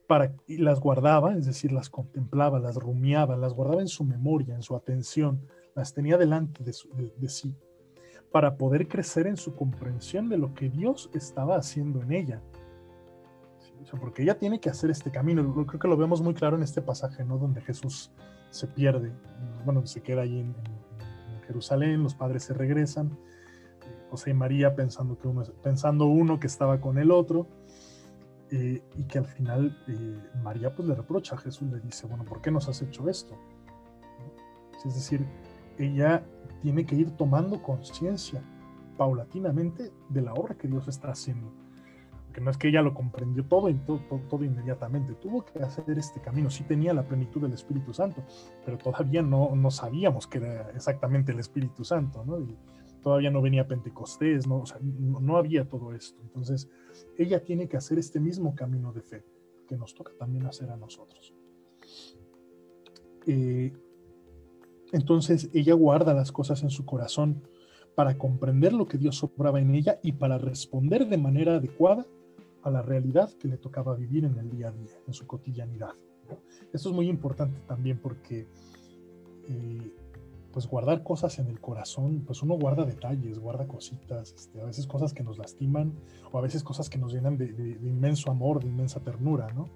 [0.08, 4.54] Para, y las guardaba, es decir, las contemplaba, las rumiaba, las guardaba en su memoria,
[4.54, 6.72] en su atención, las tenía delante de,
[7.16, 7.56] de sí
[8.34, 12.42] para poder crecer en su comprensión de lo que Dios estaba haciendo en ella.
[14.00, 15.66] Porque ella tiene que hacer este camino.
[15.66, 17.38] Creo que lo vemos muy claro en este pasaje, ¿no?
[17.38, 18.10] Donde Jesús
[18.50, 19.12] se pierde,
[19.64, 20.54] bueno, se queda ahí en,
[21.46, 23.18] Jerusalén, los padres se regresan,
[23.82, 27.46] eh, José y María pensando, que uno, pensando uno que estaba con el otro,
[28.50, 32.24] eh, y que al final eh, María pues le reprocha a Jesús, le dice, bueno,
[32.24, 33.36] ¿por qué nos has hecho esto?
[34.86, 35.26] Es decir,
[35.78, 36.24] ella
[36.60, 38.42] tiene que ir tomando conciencia
[38.96, 41.52] paulatinamente de la obra que Dios está haciendo.
[42.34, 46.20] Que no es que ella lo comprendió todo, todo, todo, inmediatamente, tuvo que hacer este
[46.20, 46.50] camino.
[46.50, 48.24] Sí tenía la plenitud del Espíritu Santo,
[48.64, 52.40] pero todavía no, no sabíamos que era exactamente el Espíritu Santo, ¿no?
[52.40, 52.56] Y
[53.04, 54.64] todavía no venía Pentecostés, ¿no?
[54.82, 56.20] No, había todo esto.
[56.22, 56.68] Entonces,
[57.16, 59.24] ella tiene que hacer este mismo camino de fe
[59.68, 61.34] que nos toca también hacer a nosotros.
[63.26, 63.72] Eh,
[64.92, 67.42] entonces ella guarda las cosas en su corazón
[67.94, 72.06] para comprender lo que Dios obraba en ella y para responder de manera adecuada
[72.64, 75.92] a la realidad que le tocaba vivir en el día a día, en su cotidianidad.
[76.72, 78.48] Esto es muy importante también porque
[79.48, 79.92] eh,
[80.50, 84.86] pues guardar cosas en el corazón, pues uno guarda detalles, guarda cositas, este, a veces
[84.86, 85.92] cosas que nos lastiman
[86.32, 87.46] o a veces cosas que nos llenan de,
[87.82, 89.68] inmenso amor, de inmensa ternura, ¿no?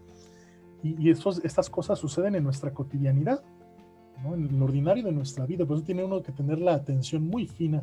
[0.82, 3.42] Y, y estas cosas suceden en nuestra cotidianidad,
[4.24, 5.66] en lo ordinario de nuestra vida.
[5.66, 7.82] Por eso tiene uno que tener la atención muy fina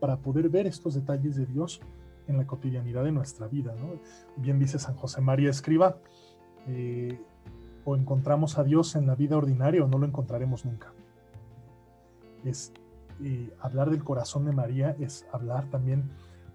[0.00, 1.80] para poder ver estos detalles de Dios
[2.28, 3.74] en la cotidianidad de nuestra vida.
[4.36, 5.98] Bien dice San José María Escriba,
[6.68, 7.20] eh,
[7.84, 10.92] o encontramos a Dios en la vida ordinaria o no lo encontraremos nunca.
[12.44, 12.72] Es
[13.22, 16.10] eh, hablar del corazón de María, es hablar también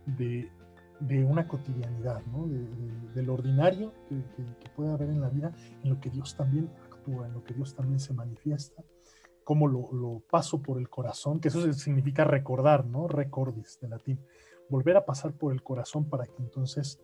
[0.06, 0.50] de,
[1.26, 2.22] una cotidianidad,
[3.16, 4.22] de, lo ordinario que,
[4.60, 5.54] que puede haber en la vida,
[5.84, 8.84] en lo que Dios también actúa, en lo que Dios también se manifiesta
[9.44, 13.08] cómo lo, paso por el corazón, que eso significa recordar, ¿no?
[13.08, 14.20] Recordis de latín.
[14.72, 17.00] Volver a pasar por el corazón para que entonces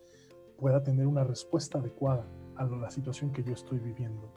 [0.58, 2.26] pueda tener una respuesta adecuada
[2.56, 4.32] a la situación que yo estoy viviendo.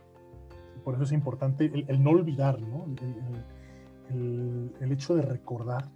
[0.84, 2.86] Por eso es importante el, no olvidar, ¿no?
[4.10, 5.88] El, el, hecho de recordar,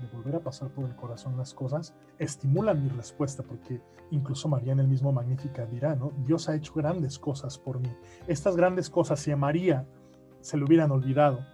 [0.00, 4.72] de volver a pasar por el corazón las cosas, estimula mi respuesta, porque incluso María
[4.72, 6.12] en el mismo Magnífica dirá, ¿no?
[6.26, 7.90] Dios ha hecho grandes cosas por mí.
[8.26, 9.86] Estas grandes cosas, si a María
[10.40, 11.46] se le hubieran olvidado.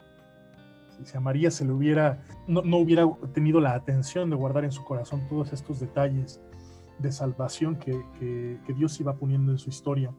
[1.04, 4.85] Si a María se le hubiera, no, hubiera tenido la atención de guardar en su
[4.85, 6.40] corazón todos estos detalles
[6.98, 10.12] de salvación que, Dios iba poniendo en su historia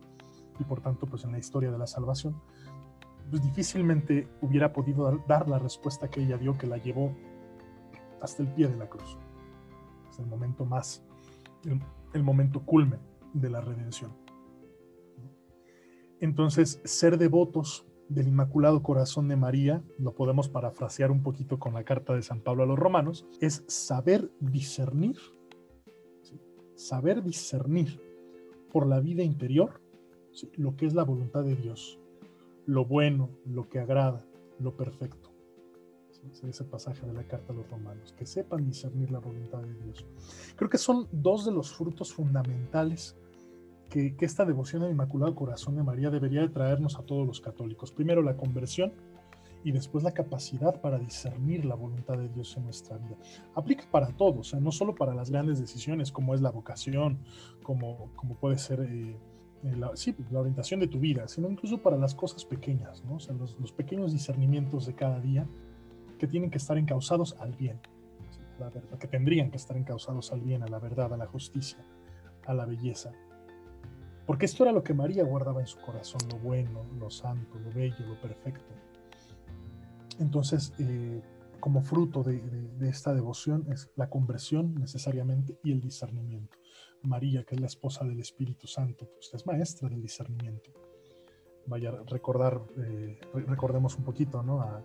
[0.60, 2.42] y por tanto pues en la historia de la salvación,
[3.30, 7.16] pues difícilmente hubiera podido dar, la respuesta que ella dio que la llevó
[8.22, 9.18] hasta el pie de la cruz.
[10.10, 11.04] Es el momento más,
[11.66, 11.82] el,
[12.14, 13.00] el momento culmen
[13.34, 14.12] de la redención.
[16.20, 21.84] Entonces, ser devotos del Inmaculado Corazón de María, lo podemos parafrasear un poquito con la
[21.84, 25.18] carta de San Pablo a los romanos, es saber discernir,
[26.76, 28.02] saber discernir
[28.72, 29.82] por la vida interior
[30.56, 32.00] lo que es la voluntad de Dios,
[32.66, 34.26] lo bueno, lo que agrada,
[34.60, 35.32] lo perfecto.
[36.44, 40.06] ese pasaje de la carta a los romanos, que sepan discernir la voluntad de Dios.
[40.56, 43.16] Creo que son dos de los frutos fundamentales
[43.90, 47.92] que, esta devoción al Inmaculado Corazón de María debería de traernos a todos los católicos.
[47.92, 48.94] Primero la conversión
[49.64, 53.18] y después la capacidad para discernir la voluntad de Dios en nuestra vida.
[53.56, 57.20] Aplica para todos, no solo para las grandes decisiones como es la vocación,
[57.64, 59.18] como, como puede ser eh,
[59.64, 59.92] eh, la,
[60.32, 63.14] la, orientación de tu vida, sino incluso para las cosas pequeñas, ¿no?
[63.14, 65.48] los, los, pequeños discernimientos de cada día
[66.20, 67.80] que tienen que estar encausados al bien,
[68.60, 71.80] la verdad, que tendrían que estar encausados al bien, a la verdad, a la justicia,
[72.46, 73.12] a la belleza,
[74.28, 77.72] porque esto era lo que María guardaba en su corazón, lo bueno, lo santo, lo
[77.72, 78.76] bello, lo perfecto.
[80.20, 81.22] Entonces, eh,
[81.62, 82.42] como fruto de,
[82.82, 86.58] esta devoción es la conversión necesariamente y el discernimiento.
[87.04, 90.72] María, que es la esposa del Espíritu Santo, pues es maestra del discernimiento.
[91.66, 94.62] Vaya, recordar, eh, recordemos un poquito ¿no?
[94.62, 94.84] a,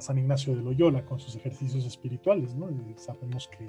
[0.00, 2.56] San Ignacio de Loyola con sus ejercicios espirituales.
[2.56, 2.68] ¿no?
[2.96, 3.68] sabemos que,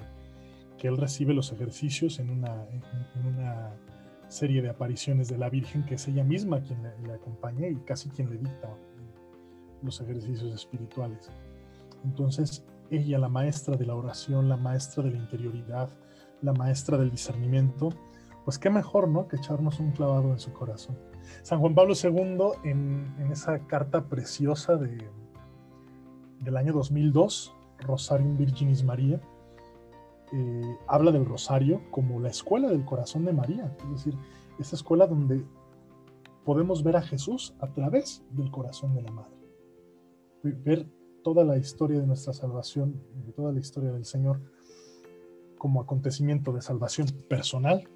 [0.76, 3.72] que, él recibe los ejercicios en una, en, una,
[4.28, 8.08] serie de apariciones de la Virgen, que es ella misma quien le, acompaña y casi
[8.10, 8.76] quien le dicta
[9.82, 11.30] los ejercicios espirituales.
[12.04, 15.90] Entonces, ella, la maestra de la oración, la maestra de la interioridad,
[16.42, 17.90] la maestra del discernimiento,
[18.44, 19.26] pues qué mejor, ¿no?
[19.26, 20.96] Que echarnos un clavado en su corazón.
[21.42, 25.10] San Juan Pablo II, en, esa carta preciosa de,
[26.40, 29.20] del año 2002, Rosarium Virginis María,
[30.32, 34.18] eh, habla del rosario como la escuela del corazón de María, es decir,
[34.58, 35.44] esa escuela donde
[36.44, 39.36] podemos ver a Jesús a través del corazón de la Madre.
[40.42, 40.86] Ver
[41.22, 44.40] toda la historia de nuestra salvación, de toda la historia del Señor,
[45.58, 47.88] como acontecimiento de salvación personal,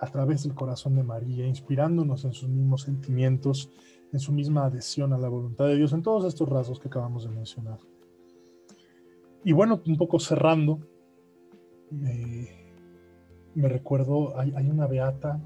[0.00, 3.70] a través del corazón de María, inspirándonos en sus mismos sentimientos,
[4.12, 7.24] en su misma adhesión a la voluntad de Dios, en todos estos rasgos que acabamos
[7.24, 7.78] de mencionar.
[9.44, 10.80] Y bueno, un poco cerrando,
[11.90, 15.40] me recuerdo, hay, hay una beata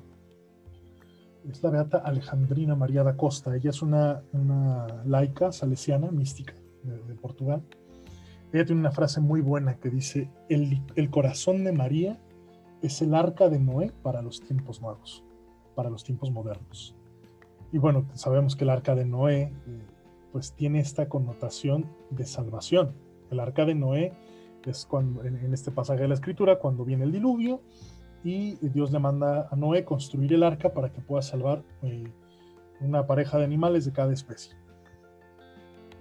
[1.50, 3.54] es la beata Alejandrina María da Costa.
[3.54, 4.22] Ella es una,
[5.04, 7.62] laica salesiana, mística de, Portugal.
[8.52, 12.18] Ella tiene una frase muy buena que dice, el, el, corazón de María
[12.82, 15.24] es el arca de Noé para los tiempos nuevos,
[15.74, 16.94] para los tiempos modernos.
[17.72, 19.52] Y bueno, sabemos que el arca de Noé eh,
[20.32, 22.92] pues tiene esta connotación de salvación.
[23.30, 24.12] El arca de Noé
[24.64, 27.62] es cuando, en este pasaje de la escritura, cuando viene el diluvio,
[28.24, 32.12] y Dios le manda a Noé construir el arca para que pueda salvar eh,
[32.80, 34.56] una pareja de animales de cada especie.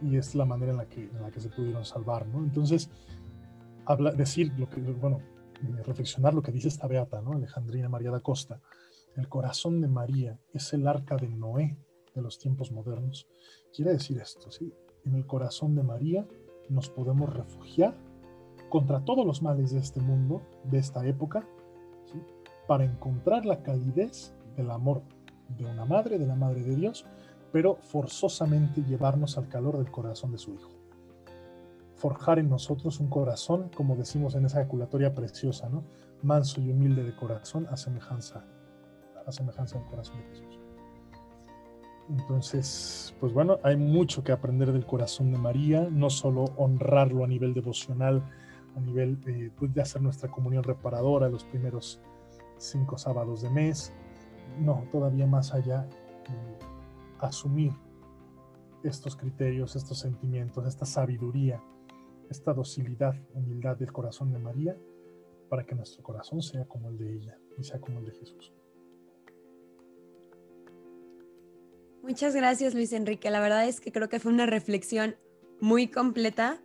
[0.02, 2.40] Y es la manera en la que, en la que se pudieron salvar, ¿no?
[2.40, 2.90] Entonces,
[3.86, 5.22] habla, decir lo que, bueno,
[5.86, 7.34] reflexionar lo que dice esta beata, ¿no?
[7.34, 8.62] Alejandrina María da Costa.
[9.16, 11.78] El corazón de María es el arca de Noé
[12.14, 13.28] de los tiempos modernos.
[13.74, 14.72] Quiere decir esto, ¿sí?
[15.06, 16.28] En el corazón de María
[16.70, 17.96] nos podemos refugiar
[18.70, 21.48] contra todos los males de este mundo, de esta época,
[22.68, 25.02] para encontrar la calidez del amor
[25.58, 27.06] de una madre, de la madre de Dios,
[27.52, 30.72] pero forzosamente llevarnos al calor del corazón de su Hijo.
[31.96, 35.84] Forjar en nosotros un corazón, como decimos en esa ejaculatoria preciosa, ¿no?
[36.22, 38.44] manso y humilde de corazón, a semejanza,
[39.26, 40.67] a semejanza del corazón de Jesús.
[42.10, 47.28] Entonces, pues bueno, hay mucho que aprender del corazón de María, no solo honrarlo a
[47.28, 48.24] nivel devocional,
[48.76, 52.00] a nivel eh, pues, de hacer nuestra comunión reparadora los primeros
[52.58, 53.94] cinco sábados de mes,
[54.60, 55.88] no, todavía más allá,
[56.30, 56.60] eh,
[57.20, 57.74] asumir
[58.84, 61.62] estos criterios, estos sentimientos, esta sabiduría,
[62.30, 64.78] esta docilidad, humildad del corazón de María,
[65.50, 68.54] para que nuestro corazón sea como el de ella y sea como el de Jesús.
[72.08, 73.30] Muchas gracias Luis Enrique.
[73.30, 75.18] La verdad es que creo que fue una reflexión
[75.60, 76.62] muy completa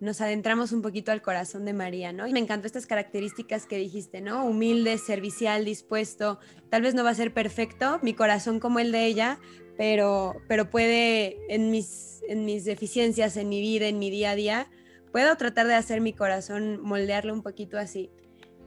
[0.00, 2.26] nos adentramos un poquito al corazón de María, ¿no?
[2.26, 4.44] Y me encantó estas características que dijiste, ¿no?
[4.44, 6.38] Humilde, servicial, dispuesto.
[6.70, 9.40] Tal vez no va a ser perfecto, mi corazón como el de ella,
[9.76, 14.36] pero, pero puede, en mis, en mis deficiencias, en mi vida, en mi día a
[14.36, 14.70] día,
[15.10, 18.10] puedo tratar de hacer mi corazón, moldearlo un poquito así.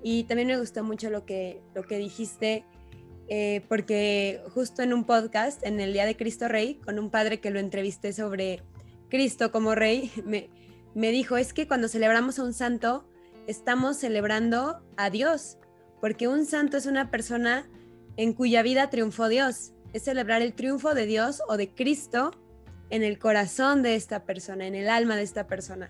[0.04, 2.66] Y también me gustó mucho lo que, lo que dijiste,
[3.34, 7.40] eh, porque justo en un podcast, en el Día de Cristo Rey, con un padre
[7.40, 8.62] que lo entrevisté sobre
[9.10, 10.12] Cristo como Rey,
[10.94, 13.08] me dijo, es que cuando celebramos a un santo,
[13.48, 15.58] estamos celebrando a Dios,
[16.02, 17.70] porque un santo es una persona
[18.18, 19.72] en cuya vida triunfó Dios.
[19.94, 22.32] Es celebrar el triunfo de Dios o de Cristo
[22.90, 25.90] en el corazón de esta persona, en el alma de esta persona.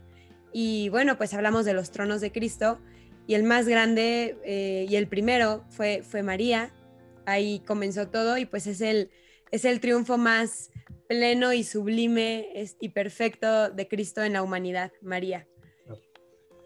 [0.54, 2.78] Y bueno, pues hablamos de los tronos de Cristo
[3.26, 6.72] y el más grande eh, y el primero fue, fue María.
[7.26, 9.10] Ahí comenzó todo y pues es el,
[9.52, 10.72] es el triunfo más
[11.08, 12.48] pleno y sublime
[12.80, 15.48] y perfecto de Cristo en la humanidad, María.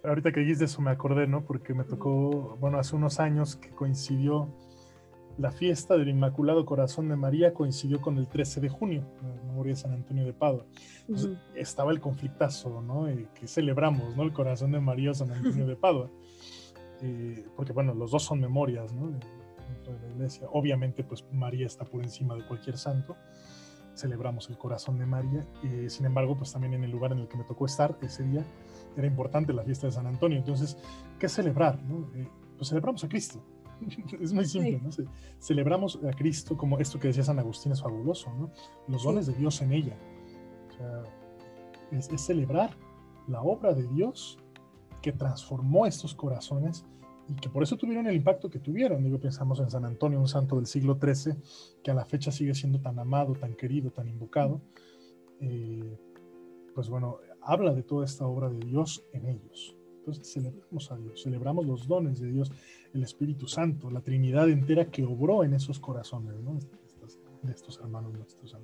[0.03, 1.43] Ahorita que dijiste eso me acordé, ¿no?
[1.45, 4.53] Porque me tocó, bueno, hace unos años que coincidió
[5.38, 9.73] la fiesta del Inmaculado Corazón de María coincidió con el 13 de junio, en memoria
[9.73, 10.65] de San Antonio de Padua.
[11.55, 13.07] Estaba el conflictazo, ¿no?
[13.09, 14.23] Eh, que celebramos, ¿no?
[14.23, 16.09] El Corazón de María San Antonio de Padua.
[17.01, 19.19] Eh, porque, bueno, los dos son memorias, ¿no?
[19.68, 20.47] Dentro de la iglesia.
[20.51, 23.16] Obviamente, pues María está por encima de cualquier santo
[23.95, 25.45] celebramos el corazón de María.
[25.63, 28.24] y sin embargo, pues también en el lugar en el que me tocó estar ese
[28.24, 28.45] día
[28.95, 30.38] era importante la fiesta de San Antonio.
[30.38, 30.78] Entonces,
[31.20, 31.80] ¿qué celebrar?
[32.16, 33.43] Eh, pues celebramos a Cristo.
[34.22, 34.89] es muy simple, ¿no?
[35.39, 38.49] celebramos a Cristo como esto que decía San Agustín es fabuloso, ¿no?
[38.88, 39.97] Los dones de Dios en ella.
[40.70, 41.03] O sea,
[41.91, 42.72] es, es celebrar
[43.28, 44.38] la obra de Dios
[45.01, 46.86] que transformó estos corazones
[47.28, 49.03] y que por eso tuvieron el impacto que tuvieron.
[49.03, 51.36] Digo, pensamos en San Antonio, un santo del siglo XIII,
[51.84, 54.61] que a la fecha sigue siendo tan amado, tan querido, tan invocado.
[55.41, 55.97] Eh,
[56.73, 59.76] pues bueno, habla de toda esta obra de Dios en ellos.
[59.97, 62.51] Entonces celebramos a Dios, celebramos los dones de Dios,
[62.93, 66.59] el Espíritu Santo, la Trinidad entera que obró en esos corazones, ¿no?
[67.41, 68.55] de estos hermanos nuestros.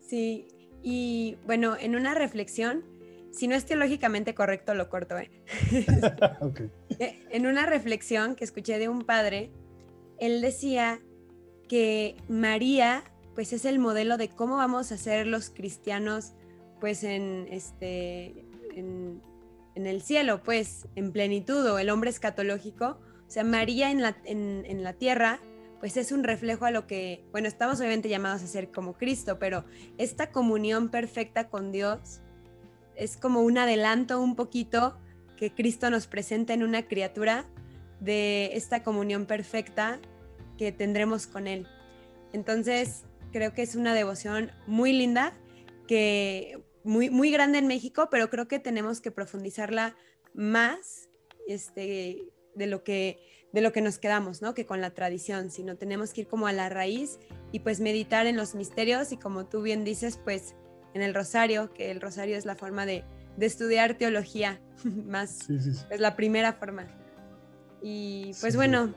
[0.00, 0.46] Sí,
[0.82, 2.82] y bueno, en una reflexión,
[3.30, 5.18] si no es teológicamente correcto, lo corto.
[5.18, 5.30] ¿eh?
[6.98, 9.50] eh en una reflexión que escuché de un padre,
[10.18, 11.00] él decía
[11.68, 13.04] que María,
[13.34, 16.32] pues es el modelo de cómo vamos a ser los cristianos,
[16.80, 19.22] pues en este, en,
[19.74, 22.98] el cielo, pues en plenitud, o el hombre escatológico.
[23.26, 25.40] O sea, María en la, en, en la tierra
[25.80, 29.38] pues es un reflejo a lo que, bueno, estamos obviamente llamados a ser como Cristo,
[29.38, 29.64] pero
[29.96, 32.20] esta comunión perfecta con Dios
[32.98, 34.98] es como un adelanto un poquito
[35.36, 37.46] que Cristo nos presenta en una criatura
[38.00, 40.00] de esta comunión perfecta
[40.56, 41.66] que tendremos con Él.
[42.32, 45.32] Entonces, creo que es una devoción muy linda,
[45.86, 49.96] que muy, muy grande en México, pero creo que tenemos que profundizarla
[50.34, 51.08] más
[51.46, 52.24] este,
[52.54, 53.18] de, lo que,
[53.52, 54.54] de lo que nos quedamos, ¿no?
[54.54, 57.18] Que con la tradición, sino tenemos que ir como a la raíz
[57.52, 60.54] y pues meditar en los misterios y como tú bien dices, pues
[60.98, 63.04] en el rosario, que el rosario es la forma de,
[63.38, 64.60] estudiar teología
[65.06, 66.86] más, es la primera forma.
[67.80, 68.92] Y pues bueno,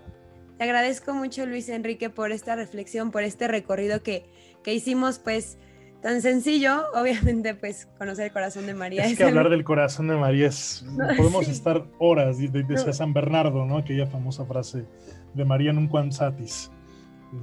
[0.58, 4.26] te agradezco mucho Luis Enrique por esta reflexión, por este recorrido que,
[4.64, 5.60] que hicimos, pues
[6.02, 9.06] tan sencillo, obviamente pues conocer el corazón de María.
[9.06, 10.84] Es, que hablar del corazón de María es,
[11.18, 13.78] podemos estar horas, desde San Bernardo, ¿no?
[13.78, 14.86] Aquella famosa frase
[15.34, 16.72] de María nunca satis.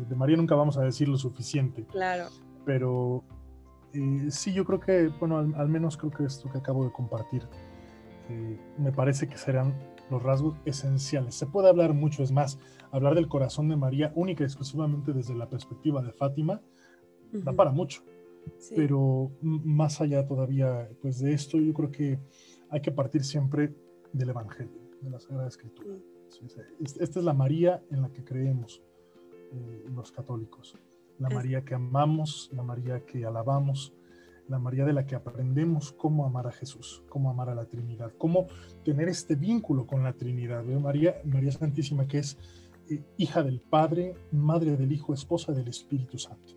[0.09, 1.87] De María nunca vamos a decir lo suficiente.
[1.91, 2.29] Claro.
[2.67, 3.25] Pero
[3.93, 7.43] eh, sí, yo creo que, bueno, al, menos creo que esto que acabo de compartir,
[8.29, 9.75] eh, me parece que serán
[10.11, 11.35] los rasgos esenciales.
[11.35, 12.59] Se puede hablar mucho, es más,
[12.91, 16.61] hablar del corazón de María única y exclusivamente desde la perspectiva de Fátima,
[17.33, 18.03] da para mucho.
[18.75, 22.19] Pero más allá todavía pues, de esto, yo creo que
[22.71, 23.75] hay que partir siempre
[24.13, 25.97] del Evangelio, de la Sagrada Escritura.
[26.81, 28.83] Esta es la María en la que creemos
[29.53, 30.77] eh, los católicos
[31.19, 33.93] la María que amamos, la María que alabamos,
[34.49, 38.13] la María de la que aprendemos cómo amar a Jesús, cómo amar a la Trinidad,
[38.17, 38.47] cómo
[38.85, 40.65] tener este vínculo con la Trinidad.
[40.65, 42.39] María, María Santísima, que es
[42.89, 46.55] eh, hija del Padre, madre del Hijo, esposa del Espíritu Santo.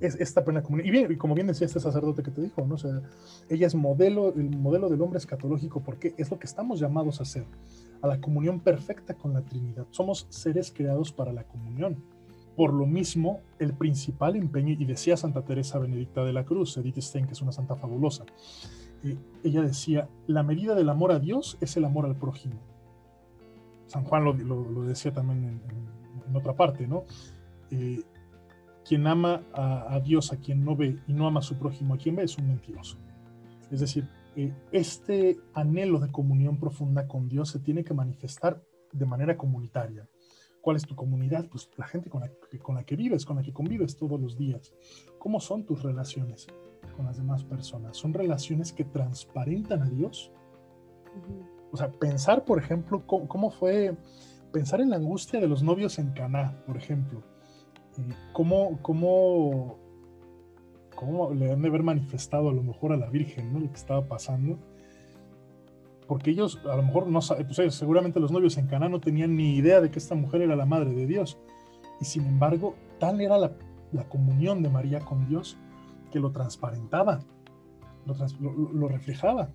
[0.00, 0.88] Es esta plena comunión.
[0.88, 2.78] Y, bien, y como bien decía este sacerdote que te dijo, ¿no?
[2.78, 3.02] sea,
[3.50, 7.24] ella es modelo, el modelo del hombre escatológico, porque es lo que estamos llamados a
[7.24, 7.44] hacer,
[8.00, 9.86] a la comunión perfecta con la Trinidad.
[9.90, 12.02] Somos seres creados para la comunión
[12.56, 16.98] por lo mismo, el principal empeño, y decía Santa Teresa Benedicta de la Cruz, Edith
[16.98, 18.24] Stein, que es una santa fabulosa,
[19.02, 22.60] eh, ella decía, la medida del amor a Dios es el amor al prójimo.
[23.86, 25.60] San Juan lo, decía también
[26.28, 27.04] en, otra parte, ¿no?
[27.72, 28.02] Eh,
[28.84, 31.98] quien ama a, Dios a quien no ve y no ama a su prójimo a
[31.98, 32.98] quien ve es un mentiroso.
[33.70, 39.06] Es decir, eh, este anhelo de comunión profunda con Dios se tiene que manifestar de
[39.06, 40.08] manera comunitaria.
[40.60, 41.48] ¿Cuál es tu comunidad?
[41.50, 44.20] Pues la gente con la, que, con la que vives, con la que convives todos
[44.20, 44.72] los días.
[45.18, 46.46] ¿Cómo son tus relaciones
[46.96, 47.96] con las demás personas?
[47.96, 50.32] ¿Son relaciones que transparentan a Dios?
[51.72, 53.96] O sea, pensar, por ejemplo, cómo, fue,
[54.52, 57.22] pensar en la angustia de los novios en Caná, por ejemplo.
[58.32, 59.78] ¿Cómo, cómo,
[60.94, 63.60] cómo le han de haber manifestado a lo mejor a la Virgen, ¿no?
[63.60, 64.58] Lo que estaba pasando
[66.10, 69.36] porque ellos a lo mejor no saben, pues seguramente los novios en Cana no tenían
[69.36, 71.38] ni idea de que esta mujer era la madre de Dios.
[72.00, 75.56] Y sin embargo, tal era la, comunión de María con Dios
[76.10, 77.20] que lo transparentaba,
[78.40, 79.52] lo, reflejaba.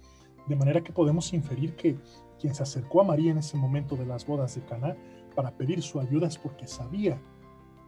[0.48, 1.98] De manera que podemos inferir que
[2.40, 4.96] quien se acercó a María en ese momento de las bodas de Caná
[5.36, 7.22] para pedir su ayuda es porque sabía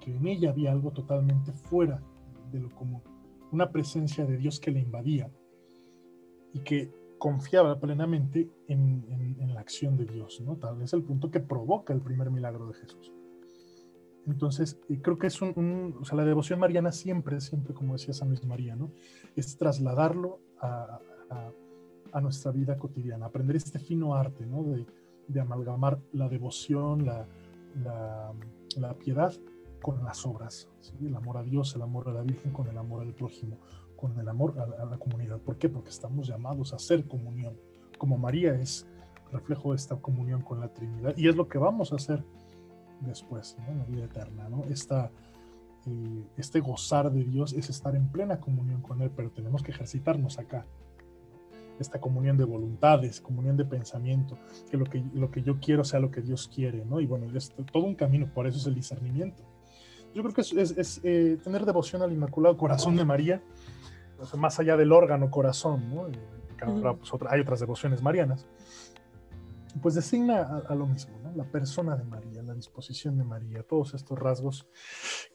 [0.01, 2.03] que en ella había algo totalmente fuera
[2.51, 3.01] de lo común,
[3.49, 5.31] una presencia de Dios que le invadía
[6.51, 9.05] y que confiaba plenamente en,
[9.53, 10.55] la acción de Dios, ¿no?
[10.57, 13.11] Tal vez el punto que provoca el primer milagro de Jesús.
[14.27, 18.27] Entonces, creo que es un, o sea, la devoción mariana siempre, siempre, como decía San
[18.27, 18.91] Luis María, ¿no?
[19.35, 20.99] Es trasladarlo a,
[22.21, 24.63] nuestra vida cotidiana, aprender este fino arte, ¿no?
[24.63, 24.85] De,
[25.39, 27.27] amalgamar la devoción, la,
[28.75, 29.33] la, piedad
[29.81, 33.03] con las obras, el amor a Dios, el amor a la Virgen con el amor
[33.03, 33.59] al prójimo,
[33.97, 35.39] con el amor a, la comunidad.
[35.39, 35.67] ¿Por qué?
[35.67, 37.57] Porque estamos llamados a hacer comunión.
[37.97, 38.87] Como María es
[39.31, 41.13] reflejo de esta comunión con la Trinidad.
[41.17, 42.23] Y es lo que vamos a hacer
[43.01, 44.47] después, en la vida eterna.
[44.47, 44.63] ¿no?
[44.65, 45.11] Esta,
[45.85, 49.71] eh, este gozar de Dios es estar en plena comunión con Él, pero tenemos que
[49.71, 50.65] ejercitarnos acá.
[51.79, 54.37] Esta comunión de voluntades, comunión de pensamiento,
[54.71, 56.99] que lo que, lo que yo quiero sea lo que Dios quiere, ¿no?
[56.99, 59.43] Y bueno, es todo un camino, por eso es el discernimiento.
[60.13, 63.41] Yo creo que es, eh, tener devoción al Inmaculado Corazón de María,
[64.37, 66.07] más allá del órgano corazón, ¿no?
[66.07, 66.13] Eh,
[66.57, 68.47] pues, hay otras devociones marianas,
[69.81, 71.31] pues designa a, lo mismo, ¿no?
[71.35, 74.67] La persona de María, la disposición de María, todos estos rasgos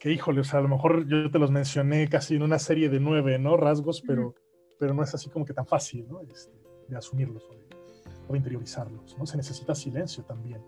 [0.00, 2.88] que, híjole, o sea, a lo mejor yo te los mencioné casi en una serie
[2.88, 3.56] de nueve, ¿no?
[3.56, 4.34] Rasgos, pero,
[4.78, 6.22] pero no es así como que tan fácil, ¿no?
[6.22, 6.52] Este,
[6.88, 9.26] de asumirlos o de, interiorizarlos, ¿no?
[9.26, 10.62] Se necesita silencio también.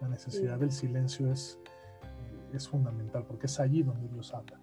[0.00, 1.60] La necesidad del silencio es,
[2.56, 4.58] es fundamental porque es allí donde Dios habla.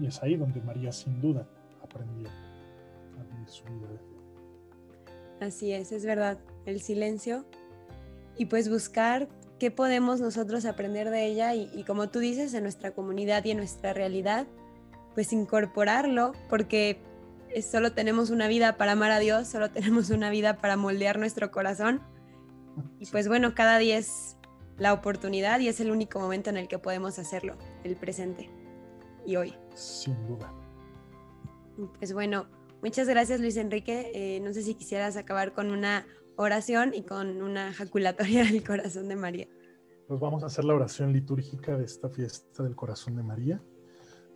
[0.00, 1.46] Y es ahí donde María sin duda
[1.82, 2.28] aprendió
[3.18, 4.14] a vivir su vida de fe.
[5.40, 7.44] Así es, es verdad, el silencio
[8.36, 12.92] y pues buscar qué podemos nosotros aprender de ella y, como tú dices, en nuestra
[12.92, 14.46] comunidad y en nuestra realidad,
[15.14, 17.00] pues incorporarlo, porque
[17.62, 21.50] solo tenemos una vida para amar a Dios, solo tenemos una vida para moldear nuestro
[21.50, 22.02] corazón.
[22.98, 24.36] Y pues bueno, cada día es
[24.78, 28.50] la oportunidad y es el único momento en el que podemos hacerlo, el presente
[29.26, 29.54] y hoy.
[29.74, 30.52] Sin duda.
[31.98, 32.46] Pues bueno,
[32.84, 34.12] Muchas gracias Luis Enrique.
[34.14, 36.06] Eh, no sé si quisieras acabar con una
[36.36, 39.48] oración y con una jaculatoria del corazón de María.
[40.06, 43.62] Pues vamos a hacer la oración litúrgica de esta fiesta del corazón de María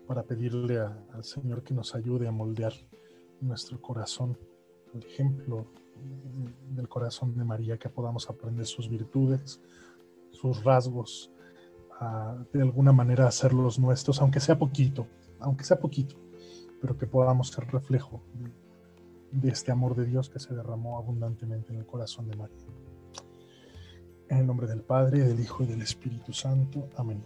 [0.06, 2.72] para pedirle al Señor que nos ayude a moldear
[3.42, 4.38] nuestro corazón,
[4.94, 5.66] el ejemplo
[6.70, 9.60] del corazón de María, que podamos aprender sus virtudes,
[10.40, 11.30] sus rasgos,
[12.52, 15.06] de alguna manera hacerlos nuestros, aunque sea poquito,
[15.40, 16.16] aunque sea poquito
[16.80, 18.22] pero que podamos ser reflejo
[19.32, 22.56] de, este amor de Dios que se derramó abundantemente en el corazón de María.
[24.28, 26.88] En el nombre del Padre, del Hijo y del Espíritu Santo.
[26.96, 27.24] Amén.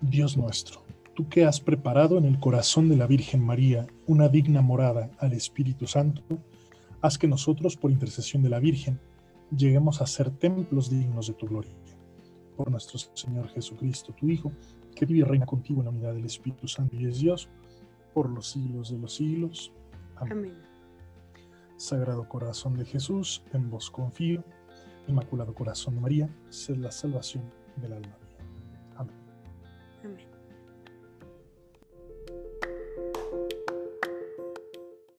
[0.00, 0.82] Dios nuestro,
[1.14, 5.32] tú que has preparado en el corazón de la Virgen María una digna morada al
[5.32, 6.22] Espíritu Santo,
[7.00, 9.00] haz que nosotros, por intercesión de la Virgen,
[9.56, 11.72] lleguemos a ser templos dignos de tu gloria.
[12.56, 14.52] Por nuestro Señor Jesucristo, tu Hijo,
[14.94, 17.48] que vive y reina contigo en la unidad del Espíritu Santo y es Dios,
[18.12, 19.72] por los siglos de los siglos.
[20.16, 20.56] Amén.
[21.76, 24.44] Sagrado Corazón de Jesús, en vos confío.
[25.08, 27.44] Inmaculado Corazón de María, sed la salvación
[27.76, 28.23] del alma.